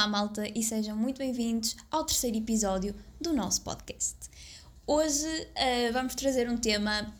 Olá, 0.00 0.08
malta, 0.08 0.50
e 0.54 0.62
sejam 0.62 0.96
muito 0.96 1.18
bem-vindos 1.18 1.76
ao 1.90 2.04
terceiro 2.04 2.38
episódio 2.38 2.94
do 3.20 3.34
nosso 3.34 3.60
podcast. 3.60 4.16
Hoje 4.86 5.26
uh, 5.26 5.92
vamos 5.92 6.14
trazer 6.14 6.48
um 6.48 6.56
tema 6.56 7.12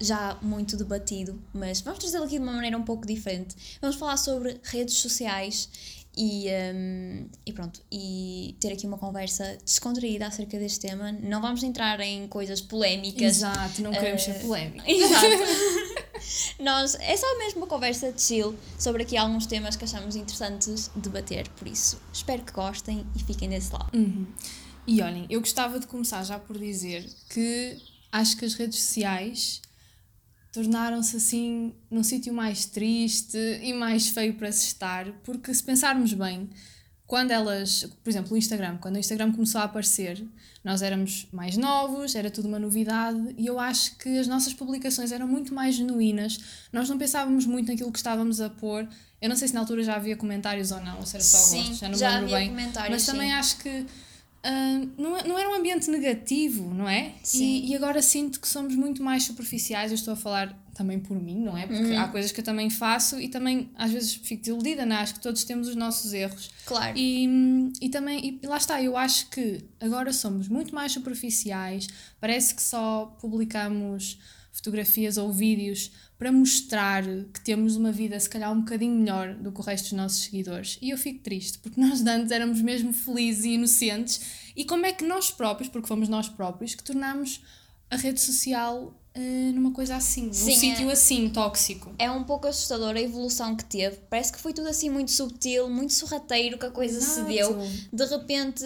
já 0.00 0.36
muito 0.42 0.76
debatido, 0.76 1.40
mas 1.54 1.80
vamos 1.80 2.00
trazê-lo 2.00 2.24
aqui 2.24 2.38
de 2.38 2.42
uma 2.42 2.54
maneira 2.54 2.76
um 2.76 2.82
pouco 2.82 3.06
diferente. 3.06 3.78
Vamos 3.80 3.94
falar 3.94 4.16
sobre 4.16 4.60
redes 4.64 4.96
sociais 4.96 5.68
e, 6.16 6.46
um, 6.74 7.28
e 7.46 7.52
pronto, 7.52 7.80
e 7.88 8.56
ter 8.58 8.72
aqui 8.72 8.84
uma 8.84 8.98
conversa 8.98 9.56
descontraída 9.64 10.26
acerca 10.26 10.58
deste 10.58 10.80
tema. 10.80 11.12
Não 11.12 11.40
vamos 11.40 11.62
entrar 11.62 12.00
em 12.00 12.26
coisas 12.26 12.60
polémicas. 12.60 13.36
Exato, 13.36 13.80
não 13.80 13.92
queremos 13.92 14.22
uh, 14.22 14.24
ser 14.24 14.40
polémicos. 14.40 14.82
Exato. 14.90 15.85
Nós, 16.58 16.94
é 16.96 17.16
só 17.16 17.38
mesmo 17.38 17.60
uma 17.60 17.66
conversa 17.66 18.12
de 18.12 18.20
chill 18.20 18.56
sobre 18.78 19.02
aqui 19.02 19.16
alguns 19.16 19.46
temas 19.46 19.76
que 19.76 19.84
achamos 19.84 20.16
interessantes 20.16 20.90
debater, 20.94 21.48
por 21.50 21.66
isso 21.68 22.00
espero 22.12 22.42
que 22.42 22.52
gostem 22.52 23.06
e 23.14 23.22
fiquem 23.22 23.48
desse 23.48 23.72
lado. 23.72 23.96
Uhum. 23.96 24.26
E 24.86 25.02
olhem, 25.02 25.26
eu 25.28 25.40
gostava 25.40 25.80
de 25.80 25.86
começar 25.86 26.22
já 26.24 26.38
por 26.38 26.58
dizer 26.58 27.04
que 27.28 27.76
acho 28.12 28.36
que 28.36 28.44
as 28.44 28.54
redes 28.54 28.80
sociais 28.80 29.60
tornaram-se 30.52 31.16
assim 31.16 31.74
num 31.90 32.02
sítio 32.02 32.32
mais 32.32 32.64
triste 32.64 33.36
e 33.62 33.72
mais 33.72 34.08
feio 34.08 34.34
para 34.34 34.50
se 34.52 34.68
estar, 34.68 35.06
porque 35.22 35.52
se 35.52 35.62
pensarmos 35.62 36.14
bem, 36.14 36.48
quando 37.06 37.30
elas, 37.30 37.88
por 38.02 38.10
exemplo, 38.10 38.34
o 38.34 38.36
Instagram, 38.36 38.78
quando 38.78 38.96
o 38.96 38.98
Instagram 38.98 39.32
começou 39.32 39.60
a 39.60 39.64
aparecer, 39.64 40.26
nós 40.64 40.82
éramos 40.82 41.28
mais 41.32 41.56
novos, 41.56 42.16
era 42.16 42.30
tudo 42.30 42.48
uma 42.48 42.58
novidade 42.58 43.34
e 43.38 43.46
eu 43.46 43.60
acho 43.60 43.96
que 43.96 44.18
as 44.18 44.26
nossas 44.26 44.52
publicações 44.52 45.12
eram 45.12 45.28
muito 45.28 45.54
mais 45.54 45.76
genuínas, 45.76 46.38
nós 46.72 46.88
não 46.88 46.98
pensávamos 46.98 47.46
muito 47.46 47.68
naquilo 47.68 47.92
que 47.92 47.98
estávamos 47.98 48.40
a 48.40 48.50
pôr. 48.50 48.88
Eu 49.22 49.28
não 49.28 49.36
sei 49.36 49.48
se 49.48 49.54
na 49.54 49.60
altura 49.60 49.82
já 49.82 49.94
havia 49.94 50.16
comentários 50.16 50.72
ou 50.72 50.80
não, 50.80 50.98
ou 50.98 51.06
se 51.06 51.16
era 51.16 51.24
só 51.24 51.38
sim, 51.38 51.58
gostos, 51.58 51.78
já 51.78 51.88
não 51.88 51.96
já 51.96 52.08
me 52.08 52.14
lembro 52.14 52.34
havia 52.34 52.38
bem. 52.38 52.48
comentários, 52.48 52.90
Mas 52.90 53.06
também 53.06 53.28
sim. 53.28 53.34
acho 53.34 53.56
que 53.58 53.86
Uh, 54.46 54.88
não, 54.96 55.10
não 55.24 55.36
era 55.36 55.50
um 55.50 55.54
ambiente 55.54 55.90
negativo, 55.90 56.72
não 56.72 56.88
é? 56.88 57.14
Sim. 57.20 57.42
E, 57.42 57.72
e, 57.72 57.74
agora 57.74 58.00
sinto 58.00 58.38
que 58.40 58.46
somos 58.46 58.76
muito 58.76 59.02
mais 59.02 59.24
superficiais. 59.24 59.90
Eu 59.90 59.96
estou 59.96 60.14
a 60.14 60.16
falar 60.16 60.56
também 60.76 60.98
por 61.00 61.18
mim, 61.20 61.40
não 61.40 61.56
é? 61.56 61.66
Porque 61.66 61.82
Uhum. 61.82 61.98
há 62.00 62.08
coisas 62.08 62.30
que 62.32 62.40
eu 62.40 62.44
também 62.44 62.68
faço 62.70 63.18
e 63.20 63.28
também 63.28 63.70
às 63.76 63.90
vezes 63.90 64.14
fico 64.14 64.42
desiludida, 64.42 64.84
não 64.84 64.94
é? 64.96 65.00
Acho 65.00 65.14
que 65.14 65.20
todos 65.20 65.42
temos 65.44 65.68
os 65.68 65.74
nossos 65.76 66.12
erros. 66.12 66.50
Claro. 66.66 66.96
E, 66.96 67.28
e 67.80 67.88
também, 67.88 68.38
e 68.42 68.46
lá 68.46 68.56
está, 68.56 68.82
eu 68.82 68.96
acho 68.96 69.30
que 69.30 69.64
agora 69.80 70.12
somos 70.12 70.48
muito 70.48 70.74
mais 70.74 70.92
superficiais. 70.92 71.86
Parece 72.20 72.54
que 72.54 72.62
só 72.62 73.16
publicamos 73.20 74.18
fotografias 74.52 75.16
ou 75.18 75.32
vídeos 75.32 75.90
para 76.18 76.32
mostrar 76.32 77.02
que 77.04 77.40
temos 77.44 77.76
uma 77.76 77.92
vida 77.92 78.18
se 78.18 78.28
calhar 78.30 78.50
um 78.50 78.60
bocadinho 78.60 78.94
melhor 78.94 79.34
do 79.34 79.52
que 79.52 79.60
o 79.60 79.62
resto 79.62 79.84
dos 79.84 79.92
nossos 79.92 80.24
seguidores. 80.24 80.78
E 80.80 80.90
eu 80.90 80.96
fico 80.96 81.20
triste, 81.22 81.58
porque 81.58 81.78
nós 81.80 82.00
de 82.02 82.08
antes 82.10 82.30
éramos 82.30 82.60
mesmo 82.62 82.92
felizes 82.92 83.44
e 83.44 83.50
inocentes. 83.50 84.20
E 84.56 84.64
como 84.64 84.86
é 84.86 84.92
que 84.92 85.04
nós 85.04 85.30
próprios, 85.30 85.68
porque 85.68 85.86
fomos 85.88 86.08
nós 86.08 86.28
próprios, 86.28 86.74
que 86.74 86.82
tornamos 86.82 87.42
a 87.90 87.96
rede 87.96 88.20
social 88.20 88.98
uh, 89.16 89.52
numa 89.54 89.72
coisa 89.72 89.96
assim, 89.96 90.32
Sim, 90.32 90.44
num 90.44 90.50
é. 90.52 90.54
sítio 90.56 90.90
assim, 90.90 91.28
tóxico. 91.30 91.94
É 91.98 92.10
um 92.10 92.24
pouco 92.24 92.46
assustadora 92.46 92.98
a 92.98 93.02
evolução 93.02 93.56
que 93.56 93.64
teve. 93.64 93.96
Parece 94.10 94.32
que 94.32 94.38
foi 94.38 94.52
tudo 94.52 94.68
assim 94.68 94.90
muito 94.90 95.10
subtil, 95.10 95.68
muito 95.70 95.92
sorrateiro 95.92 96.58
que 96.58 96.66
a 96.66 96.70
coisa 96.70 97.00
se 97.00 97.20
Exato. 97.20 97.28
deu. 97.28 97.68
De 97.92 98.04
repente, 98.04 98.64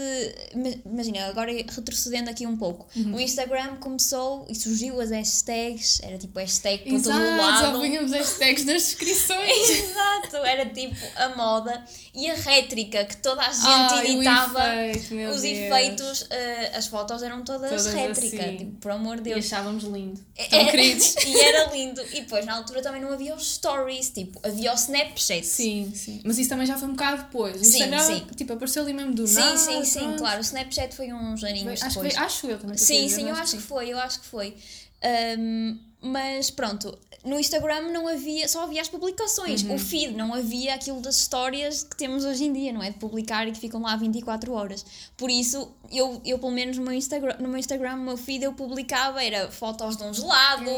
ima- 0.55 0.75
imagina, 0.84 1.27
agora 1.27 1.53
retrocedendo 1.53 2.31
aqui 2.31 2.47
um 2.47 2.56
pouco, 2.56 2.87
Uhum. 2.97 3.15
o 3.17 3.21
Instagram 3.21 3.77
começou 3.77 4.47
e 4.48 4.55
surgiu 4.55 5.00
as 5.00 5.11
hashtags, 5.11 6.00
era 6.03 6.19
tipo 6.19 6.38
hashtag 6.38 6.78
por 6.84 7.03
todo 7.03 7.12
Exato, 7.12 7.37
lado. 7.43 7.61
já 7.67 7.72
punhamos 7.78 8.12
hashtags 8.12 8.65
nas 8.65 8.82
descrições. 8.82 9.71
Exato, 9.71 10.37
era 10.38 10.67
tipo 10.67 10.97
a 11.17 11.28
moda 11.37 11.84
e 12.15 12.31
a 12.31 12.34
rétrica 12.34 13.05
que 13.05 13.17
toda 13.19 13.43
a 13.43 13.53
gente 13.53 14.06
editava. 14.11 14.61
efeito, 14.87 15.31
os 15.31 15.43
Deus. 15.43 15.44
efeitos, 15.44 16.27
eh, 16.31 16.72
as 16.77 16.87
fotos 16.87 17.22
eram 17.22 17.43
todas, 17.44 17.71
Todas 17.71 17.87
rétrica, 17.94 18.43
assim. 18.44 18.56
tipo, 18.56 18.72
por 18.78 18.91
amor 18.91 19.21
de 19.21 19.31
E 19.31 19.34
Deus. 19.34 19.47
achávamos 19.47 19.84
lindo. 19.84 20.21
É- 20.41 20.47
Tão 20.49 20.67
queridos. 20.69 21.15
e 21.25 21.41
era 21.41 21.71
lindo. 21.73 22.01
E 22.12 22.21
depois, 22.23 22.45
na 22.47 22.55
altura, 22.55 22.83
também 22.83 23.01
não 23.01 23.12
havia 23.12 23.34
os 23.34 23.55
stories, 23.55 24.11
tipo, 24.11 24.41
havia 24.43 24.73
o 24.73 24.75
Snapchat. 24.75 25.45
Sim, 25.47 25.93
sim. 25.95 26.21
Mas 26.25 26.39
isso 26.39 26.49
também 26.49 26.67
já 26.67 26.77
foi 26.78 26.89
um 26.89 26.93
bocado 26.93 27.23
depois. 27.25 27.61
O 27.61 27.65
Sim, 27.65 27.99
sim. 27.99 28.27
tipo, 28.37 28.53
apareceu 28.53 28.83
ali 28.83 28.93
mesmo 28.93 29.15
do 29.15 29.27
sim, 29.27 29.34
nada. 29.34 29.56
sim, 29.59 29.84
sim, 29.84 29.99
pronto. 30.00 30.19
claro. 30.19 30.39
O 30.39 30.41
Snapchat 30.43 30.95
foi 30.95 31.12
uns 31.12 31.45
aninhos 31.45 31.83
acho, 31.83 31.83
que 31.83 31.89
depois. 31.95 32.15
foi, 32.15 32.25
acho 32.25 32.47
eu 32.47 32.59
também. 32.59 32.77
Sim, 32.79 33.09
sim, 33.09 33.29
eu 33.29 33.34
acho 33.34 33.56
que 33.56 33.62
foi, 33.62 33.89
eu 33.91 33.99
acho 33.99 34.21
que 34.21 34.27
foi. 34.27 34.56
Ahm, 35.03 35.79
mas 36.03 36.50
pronto, 36.50 36.97
no 37.25 37.38
Instagram 37.38 37.91
não 37.93 38.09
havia, 38.09 38.49
só 38.49 38.62
havia 38.62 38.81
as 38.81 38.88
publicações, 38.88 39.62
Uhum. 39.62 39.75
o 39.75 39.78
feed, 39.78 40.15
não 40.15 40.33
havia 40.33 40.75
aquilo 40.75 41.00
das 41.00 41.19
histórias 41.19 41.83
que 41.84 41.94
temos 41.97 42.25
hoje 42.25 42.44
em 42.44 42.53
dia, 42.53 42.72
não 42.72 42.83
é? 42.83 42.91
De 42.91 42.99
publicar 42.99 43.47
e 43.47 43.53
que 43.53 43.59
ficam 43.61 43.83
lá 43.83 43.94
24 43.97 44.53
horas. 44.53 44.84
Por 45.16 45.31
isso, 45.31 45.71
eu, 45.93 46.21
eu 46.25 46.38
pelo 46.38 46.53
menos 46.53 46.78
no 46.78 46.84
meu 46.84 46.94
Instagram, 46.94 47.37
no 47.38 47.49
meu 47.49 47.59
Instagram, 47.59 47.97
no 47.97 48.03
meu 48.05 48.16
feed, 48.16 48.44
eu 48.44 48.53
publicava, 48.55 49.22
era 49.22 49.50
fotos 49.50 49.97
de 49.97 50.03
um 50.03 50.15
gelado, 50.15 50.71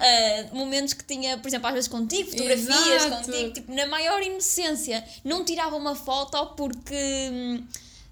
ah, 0.00 0.54
momentos 0.54 0.92
que 0.94 1.04
tinha, 1.04 1.36
por 1.38 1.48
exemplo, 1.48 1.66
às 1.66 1.74
vezes 1.74 1.88
contigo, 1.88 2.30
fotografias 2.30 3.04
Exato. 3.04 3.26
contigo, 3.26 3.52
tipo, 3.52 3.74
na 3.74 3.86
maior 3.86 4.22
inocência. 4.22 5.04
Não 5.24 5.44
tirava 5.44 5.74
uma 5.76 5.94
foto 5.96 6.54
porque. 6.56 6.94
hum, 7.32 7.64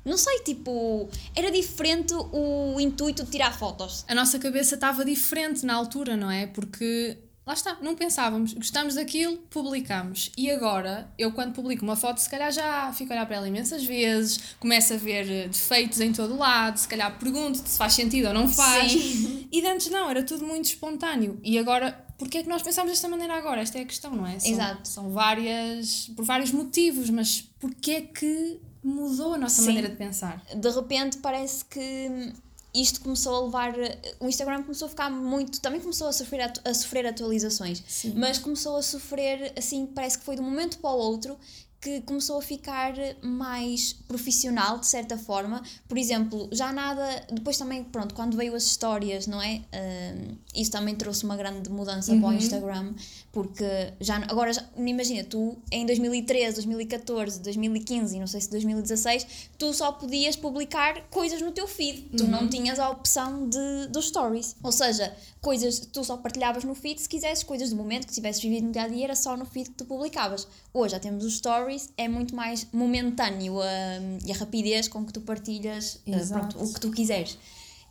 Não 0.06 0.17
sei, 0.17 0.39
tipo, 0.39 1.09
era 1.34 1.50
diferente 1.50 2.15
o 2.15 2.81
intuito 2.81 3.25
de 3.25 3.31
tirar 3.31 3.59
fotos. 3.59 4.05
A 4.06 4.15
nossa 4.15 4.39
cabeça 4.39 4.77
estava 4.77 5.05
diferente 5.05 5.67
na 5.67 5.75
altura, 5.75 6.17
não 6.17 6.31
é? 6.31 6.47
Porque. 6.47 7.19
Lá 7.44 7.55
está, 7.55 7.78
não 7.81 7.94
pensávamos, 7.94 8.55
gostamos 8.55 8.97
daquilo, 8.97 9.37
publicamos. 9.49 10.33
E 10.37 10.50
agora, 10.50 11.09
eu 11.16 11.31
quando 11.31 11.53
publico 11.53 11.84
uma 11.84 11.95
foto, 11.95 12.19
se 12.19 12.28
calhar 12.28 12.50
já 12.50 12.93
fico 12.93 13.12
a 13.12 13.15
olhar 13.15 13.27
para 13.27 13.37
ela 13.37 13.47
imensas 13.47 13.84
vezes, 13.84 14.56
começo 14.59 14.95
a 14.95 14.97
ver 14.97 15.31
eh, 15.31 15.47
defeitos 15.47 16.00
em 16.00 16.12
todo 16.12 16.37
lado, 16.37 16.77
se 16.77 16.89
calhar 16.89 17.16
pergunto-te 17.21 17.69
se 17.69 17.78
faz 17.78 17.93
sentido 17.93 18.27
ou 18.27 18.34
não 18.34 18.49
faz. 18.49 18.91
Sim. 18.91 19.47
E 19.53 19.61
de 19.61 19.66
antes 19.69 19.89
não, 19.91 20.11
era 20.11 20.25
tudo 20.25 20.45
muito 20.45 20.65
espontâneo. 20.65 21.39
E 21.41 21.56
agora, 21.56 22.05
porquê 22.19 22.39
é 22.39 22.43
que 22.43 22.49
nós 22.49 22.62
pensamos 22.62 22.91
desta 22.91 23.09
maneira 23.09 23.34
agora? 23.34 23.61
Esta 23.61 23.78
é 23.78 23.83
a 23.83 23.87
questão, 23.87 24.11
não 24.11 24.27
é? 24.27 24.41
São, 24.41 24.50
Exato. 24.50 24.89
São 24.89 25.11
várias, 25.11 26.11
por 26.16 26.25
vários 26.25 26.50
motivos, 26.50 27.09
mas 27.11 27.43
porquê 27.61 27.93
é 27.93 28.00
que 28.00 28.61
mudou 28.86 29.34
a 29.34 29.38
nossa 29.38 29.60
Sim. 29.60 29.66
maneira 29.66 29.88
de 29.88 29.97
pensar? 29.97 30.42
De 30.54 30.70
repente 30.70 31.19
parece 31.19 31.64
que 31.64 32.32
isto 32.72 33.00
começou 33.00 33.34
a 33.34 33.41
levar. 33.47 33.74
O 34.20 34.28
Instagram 34.28 34.62
começou 34.62 34.86
a 34.86 34.88
ficar 34.88 35.10
muito. 35.10 35.60
Também 35.60 35.80
começou 35.80 36.06
a 36.06 36.12
sofrer, 36.12 36.52
a 36.64 36.74
sofrer 36.74 37.06
atualizações, 37.06 37.82
Sim. 37.88 38.14
mas 38.16 38.38
começou 38.38 38.76
a 38.76 38.82
sofrer, 38.82 39.52
assim, 39.56 39.86
parece 39.86 40.19
que 40.19 40.24
foi 40.24 40.36
de 40.36 40.42
um 40.42 40.44
momento 40.44 40.78
para 40.78 40.91
o 40.91 40.98
outro 40.98 41.36
que 41.81 42.00
começou 42.00 42.38
a 42.38 42.42
ficar 42.42 42.92
mais 43.22 43.92
profissional, 43.92 44.78
de 44.78 44.87
certa 44.87 45.16
forma. 45.16 45.62
Por 45.88 45.97
exemplo, 45.98 46.48
já 46.53 46.72
nada. 46.72 47.26
Depois 47.31 47.56
também, 47.59 47.84
pronto, 47.84 48.14
quando 48.14 48.37
veio 48.37 48.54
as 48.54 48.64
histórias, 48.64 49.26
não 49.26 49.41
é? 49.41 49.62
Ahm, 49.72 50.36
isso 50.54 50.70
também 50.70 50.94
trouxe 50.97 51.25
uma 51.25 51.36
grande 51.36 51.70
mudança 51.70 52.15
para 52.16 52.25
o 52.26 52.31
Uhum. 52.31 52.36
Instagram, 52.36 52.94
porque 53.32 53.92
já. 54.00 54.16
Agora, 54.28 54.53
já, 54.53 54.65
imagina, 54.76 55.22
tu 55.25 55.56
em 55.70 55.84
2013, 55.86 56.54
2014, 56.56 57.41
2015 57.41 58.16
e 58.16 58.20
não 58.20 58.26
sei 58.26 58.41
se 58.41 58.50
2016, 58.50 59.26
tu 59.59 59.72
só 59.72 59.92
podias 59.92 60.34
publicar 60.34 61.03
coisas 61.10 61.41
no 61.41 61.53
teu 61.53 61.69
feed. 61.69 62.10
Tu 62.16 62.25
Uhum. 62.25 62.31
não 62.31 62.48
tinhas 62.48 62.78
a 62.78 62.88
opção 62.91 63.48
de, 63.48 63.86
dos 63.91 64.06
stories. 64.09 64.56
Ou 64.62 64.72
seja, 64.72 65.15
coisas 65.41 65.78
tu 65.92 66.03
só 66.03 66.16
partilhavas 66.16 66.65
no 66.65 66.75
feed 66.75 67.00
se 67.00 67.09
quisesses, 67.09 67.44
coisas 67.44 67.70
do 67.70 67.76
momento 67.76 68.06
que 68.06 68.12
tivesses 68.12 68.42
vivido 68.42 68.66
no 68.66 68.72
dia 68.72 68.82
a 68.82 68.88
dia, 68.88 69.04
era 69.04 69.15
só 69.15 69.36
no 69.36 69.44
feed 69.44 69.70
que 69.70 69.76
tu 69.76 69.84
publicavas. 69.84 70.48
Hoje 70.72 70.92
já 70.92 71.00
temos 71.00 71.25
os 71.25 71.36
stories, 71.36 71.66
é 71.97 72.09
muito 72.09 72.34
mais 72.34 72.66
momentâneo 72.72 73.59
hum, 73.59 74.18
e 74.24 74.33
a 74.33 74.34
rapidez 74.34 74.89
com 74.89 75.04
que 75.04 75.13
tu 75.13 75.21
partilhas 75.21 75.97
uh, 76.07 76.28
pronto, 76.33 76.63
o 76.63 76.72
que 76.72 76.80
tu 76.80 76.91
quiseres. 76.91 77.39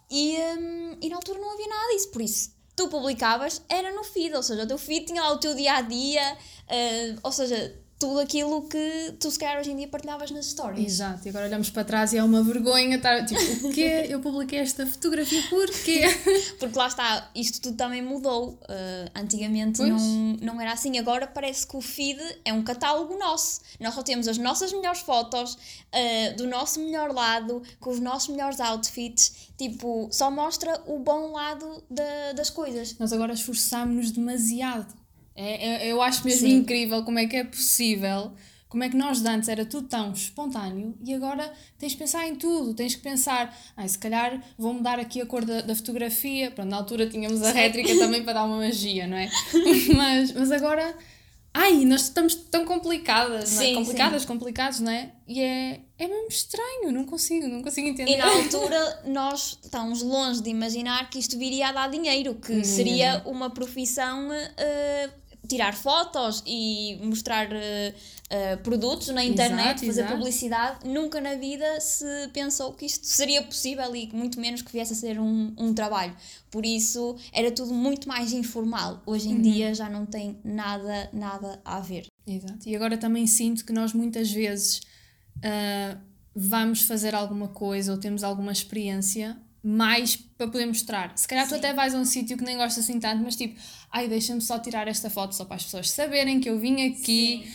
E, 0.10 0.38
hum, 0.38 0.98
e 1.02 1.10
na 1.10 1.16
altura 1.16 1.40
não 1.40 1.54
havia 1.54 1.68
nada 1.68 1.94
disso, 1.94 2.12
por 2.12 2.22
isso 2.22 2.56
tu 2.76 2.90
publicavas, 2.90 3.62
era 3.70 3.94
no 3.94 4.04
feed, 4.04 4.36
ou 4.36 4.44
seja, 4.44 4.64
o 4.64 4.68
teu 4.68 4.78
feed 4.78 5.06
tinha 5.06 5.22
lá 5.22 5.32
o 5.32 5.38
teu 5.38 5.56
dia 5.56 5.76
a 5.76 5.82
dia, 5.82 6.34
uh, 6.34 7.20
ou 7.24 7.32
seja, 7.32 7.74
tudo 7.98 8.20
aquilo 8.20 8.68
que 8.68 9.14
tu 9.20 9.32
se 9.32 9.40
calhar 9.40 9.60
hoje 9.60 9.72
em 9.72 9.78
dia 9.78 9.88
partilhavas 9.88 10.30
nas 10.32 10.48
stories. 10.48 10.86
Exato, 10.86 11.26
e 11.26 11.30
agora 11.30 11.46
olhamos 11.46 11.70
para 11.70 11.84
trás 11.86 12.12
e 12.14 12.18
é 12.18 12.24
uma 12.24 12.44
vergonha 12.44 12.98
estar 12.98 13.26
tipo, 13.26 13.68
o 13.68 13.72
quê? 13.74 14.06
Eu 14.10 14.20
publiquei 14.20 14.60
esta 14.60 14.86
fotografia 14.86 15.42
porquê? 15.50 16.02
Porque 16.60 16.78
lá 16.78 16.88
está, 16.88 17.32
isto 17.34 17.62
tudo 17.62 17.78
também 17.78 18.02
mudou. 18.02 18.60
Uh, 18.64 19.10
antigamente 19.16 19.78
Pois. 19.78 19.90
não, 19.90 20.38
não 20.42 20.62
era 20.62 20.74
assim. 20.74 20.98
Agora 21.00 21.26
parece 21.26 21.66
que 21.66 21.78
o 21.78 21.82
feed 21.82 22.20
é 22.44 22.52
um 22.52 22.64
catálogo 22.64 23.18
nosso. 23.18 23.62
Nós 23.80 23.94
só 23.94 24.04
temos 24.04 24.28
as 24.28 24.38
nossas 24.38 24.74
melhores 24.74 25.00
fotos, 25.00 25.54
uh, 25.54 26.36
do 26.38 26.48
nosso 26.48 26.80
melhor 26.82 27.12
lado, 27.14 27.64
com 27.80 27.90
os 27.92 28.00
nossos 28.00 28.28
melhores 28.30 28.60
outfits. 28.60 29.50
Tipo, 29.58 30.10
só 30.12 30.30
mostra 30.30 30.82
o 30.86 31.00
bom 31.00 31.32
lado 31.32 31.82
da- 31.90 32.34
das 32.36 32.50
coisas. 32.50 32.98
Nós 33.00 33.14
agora 33.14 33.34
esforçámos-nos 33.34 34.12
demasiado. 34.12 34.94
É, 35.36 35.88
eu 35.92 36.02
acho 36.02 36.24
mesmo 36.24 36.48
Sim. 36.48 36.56
incrível 36.58 37.04
como 37.04 37.20
é 37.20 37.28
que 37.28 37.36
é 37.36 37.44
possível, 37.44 38.32
como 38.70 38.84
é 38.84 38.90
que 38.90 38.96
nós 38.96 39.22
de 39.22 39.28
antes 39.28 39.50
era 39.50 39.66
tudo 39.66 39.88
tão 39.88 40.14
espontâneo 40.14 40.98
e 41.04 41.14
agora 41.14 41.52
tens 41.78 41.92
de 41.92 41.98
pensar 41.98 42.26
em 42.28 42.36
tudo, 42.36 42.74
tens 42.74 42.96
que 42.96 43.02
pensar, 43.02 43.54
ah, 43.76 43.88
se 43.88 43.98
calhar 43.98 44.42
vou 44.58 44.74
mudar 44.74 45.00
aqui 45.00 45.22
a 45.22 45.26
cor 45.26 45.44
da, 45.44 45.62
da 45.62 45.76
fotografia, 45.76 46.52
pronto, 46.52 46.70
na 46.70 46.78
altura 46.78 47.08
tínhamos 47.08 47.42
a 47.42 47.52
rétrica 47.52 47.96
também 48.00 48.24
para 48.24 48.34
dar 48.34 48.46
uma 48.46 48.58
magia, 48.58 49.08
não 49.08 49.18
é? 49.18 49.30
mas, 49.96 50.32
mas 50.32 50.52
agora 50.52 50.96
ai, 51.56 51.86
nós 51.86 52.02
estamos 52.02 52.36
tão 52.36 52.66
complicadas, 52.66 53.54
não 53.54 53.62
é? 53.62 53.66
Sim, 53.66 53.76
Complicadas, 53.76 54.22
sim. 54.24 54.28
complicados, 54.28 54.80
não 54.82 54.92
é? 54.92 55.14
E 55.26 55.40
é, 55.42 55.80
é 55.98 56.08
mesmo 56.08 56.28
estranho, 56.28 56.92
não 56.92 57.06
consigo, 57.06 57.48
não 57.48 57.64
consigo 57.64 57.88
entender. 57.88 58.12
E 58.12 58.18
na 58.18 58.26
altura 58.28 59.04
nós 59.08 59.58
estávamos 59.64 60.02
longe 60.02 60.42
de 60.44 60.50
imaginar 60.50 61.10
que 61.10 61.18
isto 61.18 61.38
viria 61.40 61.70
a 61.70 61.72
dar 61.72 61.90
dinheiro, 61.90 62.36
que 62.36 62.62
seria 62.66 63.22
uma 63.26 63.50
profissão 63.50 64.28
eh, 64.34 65.10
tirar 65.48 65.74
fotos 65.76 66.44
e 66.46 67.00
mostrar 67.04 67.52
eh, 67.52 67.94
eh, 68.30 68.56
produtos 68.58 69.10
na 69.10 69.24
internet, 69.24 69.78
Exato, 69.78 69.86
fazer 69.86 70.02
exato. 70.02 70.18
publicidade. 70.18 70.90
Nunca 70.90 71.22
na 71.22 71.36
vida 71.36 71.80
se 71.80 72.06
pensou 72.34 72.74
que 72.74 72.86
isto 72.86 73.06
seria 73.06 73.44
possível 73.44 73.96
e 73.96 74.08
muito 74.14 74.40
menos 74.40 74.62
que 74.62 74.72
viesse 74.72 74.94
a 74.94 74.96
ser 74.96 75.20
um, 75.20 75.54
um 75.58 75.74
trabalho. 75.74 76.16
Por 76.50 76.66
isso 76.66 77.16
era 77.34 77.52
tudo 77.52 77.74
muito 77.74 78.08
mais 78.08 78.34
informal. 78.34 79.02
Hoje 79.06 79.30
em 79.30 79.42
dia 79.42 79.74
já 79.74 79.90
não 79.90 80.06
tem 80.06 80.40
nada, 80.44 81.10
nada 81.14 81.62
a 81.64 81.80
ver. 81.80 82.08
Exato. 82.26 82.68
E 82.68 82.76
agora 82.76 82.98
também 82.98 83.28
sinto 83.28 83.66
que 83.66 83.74
nós 83.74 83.94
muitas 83.94 84.32
vezes 84.32 84.82
ah, 85.44 85.98
vamos 86.36 86.82
fazer 86.82 87.16
alguma 87.16 87.48
coisa 87.48 87.92
ou 87.92 87.98
temos 87.98 88.24
alguma 88.24 88.52
experiência 88.52 89.38
mais 89.68 90.16
para 90.16 90.48
poder 90.48 90.68
mostrar. 90.68 91.18
Se 91.18 91.28
calhar 91.28 91.48
tu 91.48 91.52
Sim. 91.52 91.56
até 91.56 91.74
vais 91.74 91.96
a 91.96 91.98
um 91.98 92.06
sítio 92.06 92.38
que 92.38 92.44
nem 92.44 92.56
gostas 92.56 92.84
assim 92.84 93.00
tanto, 93.00 93.24
mas 93.24 93.36
tipo, 93.36 93.60
ai, 93.92 94.08
deixa-me 94.08 94.40
só 94.40 94.60
tirar 94.60 94.88
esta 94.88 95.10
foto 95.10 95.34
só 95.34 95.44
para 95.44 95.56
as 95.56 95.64
pessoas 95.64 95.90
saberem 95.90 96.40
que 96.40 96.48
eu 96.48 96.60
vim 96.60 96.86
aqui. 96.88 97.52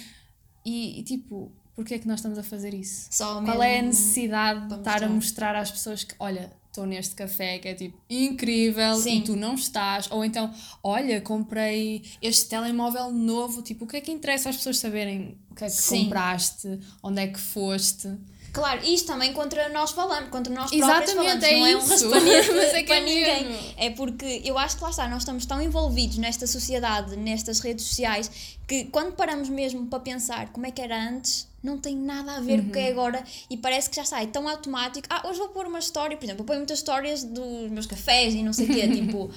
E, 0.64 0.98
e, 0.98 1.02
tipo, 1.04 1.52
porquê 1.76 1.94
é 1.94 1.98
que 2.00 2.08
nós 2.08 2.18
estamos 2.18 2.36
a 2.36 2.42
fazer 2.42 2.74
isso? 2.74 3.06
Só 3.12 3.40
Qual 3.42 3.62
é 3.62 3.78
a 3.78 3.82
necessidade 3.82 4.66
de 4.68 4.74
estar 4.74 5.04
a 5.04 5.08
mostrar. 5.08 5.52
mostrar 5.52 5.56
às 5.56 5.70
pessoas 5.70 6.02
que, 6.02 6.14
olha, 6.18 6.52
estou 6.66 6.84
neste 6.84 7.14
café 7.14 7.58
que 7.58 7.68
é 7.68 7.74
tipo 7.74 7.96
incrível 8.10 8.96
Sim. 8.96 9.18
e 9.18 9.22
tu 9.22 9.36
não 9.36 9.54
estás? 9.54 10.10
Ou 10.10 10.24
então, 10.24 10.52
olha, 10.82 11.20
comprei 11.20 12.02
este 12.20 12.48
telemóvel 12.48 13.12
novo. 13.12 13.62
Tipo, 13.62 13.84
o 13.84 13.88
que 13.88 13.98
é 13.98 14.00
que 14.00 14.10
interessa 14.10 14.50
às 14.50 14.56
pessoas 14.56 14.78
saberem 14.78 15.38
o 15.48 15.54
que 15.54 15.64
é 15.64 15.68
que 15.68 15.72
Sim. 15.72 16.04
compraste, 16.04 16.80
onde 17.02 17.22
é 17.22 17.28
que 17.28 17.38
foste? 17.38 18.08
Claro, 18.52 18.84
isto 18.84 19.06
também 19.06 19.32
contra 19.32 19.68
nós 19.68 19.92
falamos, 19.92 20.28
contra 20.30 20.52
nós 20.52 20.70
próprios 20.70 21.12
falamos, 21.12 21.44
é 21.44 21.56
não 21.58 21.66
é 21.66 21.76
um 21.76 21.78
isso. 21.78 21.88
raspanete 22.10 22.50
Mas 22.54 22.74
é 22.74 22.80
que 22.82 22.84
para 22.88 22.96
é 22.96 23.00
ninguém. 23.00 23.44
mesmo. 23.48 23.74
É 23.76 23.90
porque 23.90 24.42
eu 24.44 24.58
acho 24.58 24.76
que 24.76 24.82
lá 24.82 24.90
está, 24.90 25.08
nós 25.08 25.18
estamos 25.22 25.46
tão 25.46 25.62
envolvidos 25.62 26.18
nesta 26.18 26.46
sociedade, 26.46 27.16
nestas 27.16 27.60
redes 27.60 27.84
sociais, 27.86 28.30
que 28.66 28.84
quando 28.86 29.12
paramos 29.12 29.48
mesmo 29.48 29.86
para 29.86 30.00
pensar 30.00 30.48
como 30.52 30.66
é 30.66 30.70
que 30.70 30.80
era 30.82 31.00
antes, 31.10 31.48
não 31.62 31.78
tem 31.78 31.96
nada 31.96 32.32
a 32.36 32.40
ver 32.40 32.62
com 32.62 32.70
o 32.70 32.72
que 32.72 32.78
é 32.78 32.84
Uhum. 32.86 32.90
agora 32.90 33.24
e 33.48 33.56
parece 33.56 33.88
que 33.90 33.96
já 33.96 34.02
está, 34.02 34.22
é 34.22 34.26
tão 34.26 34.48
automático. 34.48 35.06
Ah, 35.10 35.28
hoje 35.28 35.38
vou 35.38 35.48
pôr 35.50 35.66
uma 35.66 35.78
história, 35.78 36.16
por 36.16 36.24
exemplo, 36.24 36.42
eu 36.42 36.46
ponho 36.46 36.58
muitas 36.60 36.78
histórias 36.78 37.22
dos 37.22 37.70
meus 37.70 37.86
cafés 37.86 38.34
e 38.34 38.42
não 38.42 38.52
sei 38.52 38.66
o 38.66 38.68
quê, 38.74 38.88
tipo. 38.92 39.30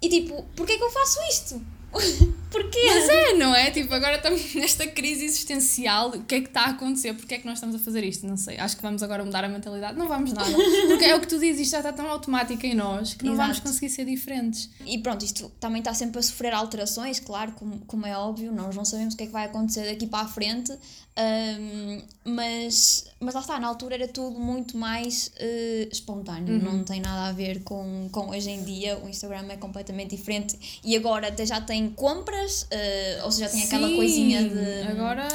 E 0.00 0.08
tipo, 0.08 0.44
porquê 0.56 0.76
que 0.78 0.84
eu 0.84 0.90
faço 0.90 1.18
isto? 1.30 1.60
Porquê? 2.54 2.86
Mas 2.86 3.08
é, 3.08 3.34
não 3.34 3.52
é? 3.52 3.70
Tipo, 3.72 3.92
agora 3.92 4.16
estamos 4.16 4.54
nesta 4.54 4.86
crise 4.86 5.24
existencial. 5.24 6.10
O 6.10 6.22
que 6.22 6.36
é 6.36 6.40
que 6.40 6.46
está 6.46 6.66
a 6.66 6.70
acontecer? 6.70 7.12
Porquê 7.14 7.34
é 7.34 7.38
que 7.38 7.46
nós 7.46 7.54
estamos 7.54 7.74
a 7.74 7.78
fazer 7.80 8.04
isto? 8.04 8.24
Não 8.26 8.36
sei. 8.36 8.58
Acho 8.58 8.76
que 8.76 8.82
vamos 8.82 9.02
agora 9.02 9.24
mudar 9.24 9.44
a 9.44 9.48
mentalidade. 9.48 9.98
Não 9.98 10.06
vamos 10.06 10.32
nada. 10.32 10.50
Porque 10.86 11.04
é 11.04 11.16
o 11.16 11.20
que 11.20 11.26
tu 11.26 11.38
dizes, 11.40 11.62
isto 11.62 11.72
já 11.72 11.78
está 11.78 11.92
tão 11.92 12.08
automático 12.08 12.64
em 12.64 12.74
nós 12.74 13.14
que 13.14 13.24
não 13.24 13.34
vamos 13.34 13.56
Exato. 13.56 13.68
conseguir 13.68 13.90
ser 13.90 14.04
diferentes. 14.04 14.70
E 14.86 14.98
pronto, 14.98 15.24
isto 15.24 15.50
também 15.58 15.80
está 15.80 15.92
sempre 15.92 16.20
a 16.20 16.22
sofrer 16.22 16.54
alterações, 16.54 17.18
claro, 17.18 17.52
como, 17.52 17.80
como 17.86 18.06
é 18.06 18.16
óbvio, 18.16 18.52
nós 18.52 18.76
não 18.76 18.84
sabemos 18.84 19.14
o 19.14 19.16
que 19.16 19.24
é 19.24 19.26
que 19.26 19.32
vai 19.32 19.46
acontecer 19.46 19.86
daqui 19.86 20.06
para 20.06 20.24
a 20.24 20.28
frente, 20.28 20.72
hum, 20.72 22.02
mas, 22.24 23.06
mas 23.20 23.34
lá 23.34 23.40
está, 23.40 23.58
na 23.58 23.66
altura 23.66 23.96
era 23.96 24.08
tudo 24.08 24.38
muito 24.38 24.76
mais 24.76 25.30
eh, 25.36 25.88
espontâneo, 25.90 26.58
não 26.58 26.84
tem 26.84 27.00
nada 27.00 27.28
a 27.28 27.32
ver 27.32 27.62
com, 27.62 28.08
com 28.10 28.30
hoje 28.30 28.50
em 28.50 28.62
dia, 28.62 28.98
o 28.98 29.08
Instagram 29.08 29.46
é 29.50 29.56
completamente 29.56 30.16
diferente 30.16 30.80
e 30.84 30.96
agora 30.96 31.28
até 31.28 31.44
já 31.44 31.60
tem 31.60 31.83
compras, 31.90 32.66
eh, 32.70 33.20
ou 33.24 33.30
seja, 33.30 33.48
tem 33.50 33.62
aquela 33.64 33.88
Sim, 33.88 33.96
coisinha 33.96 34.48
de 34.48 34.88
Agora. 34.88 35.28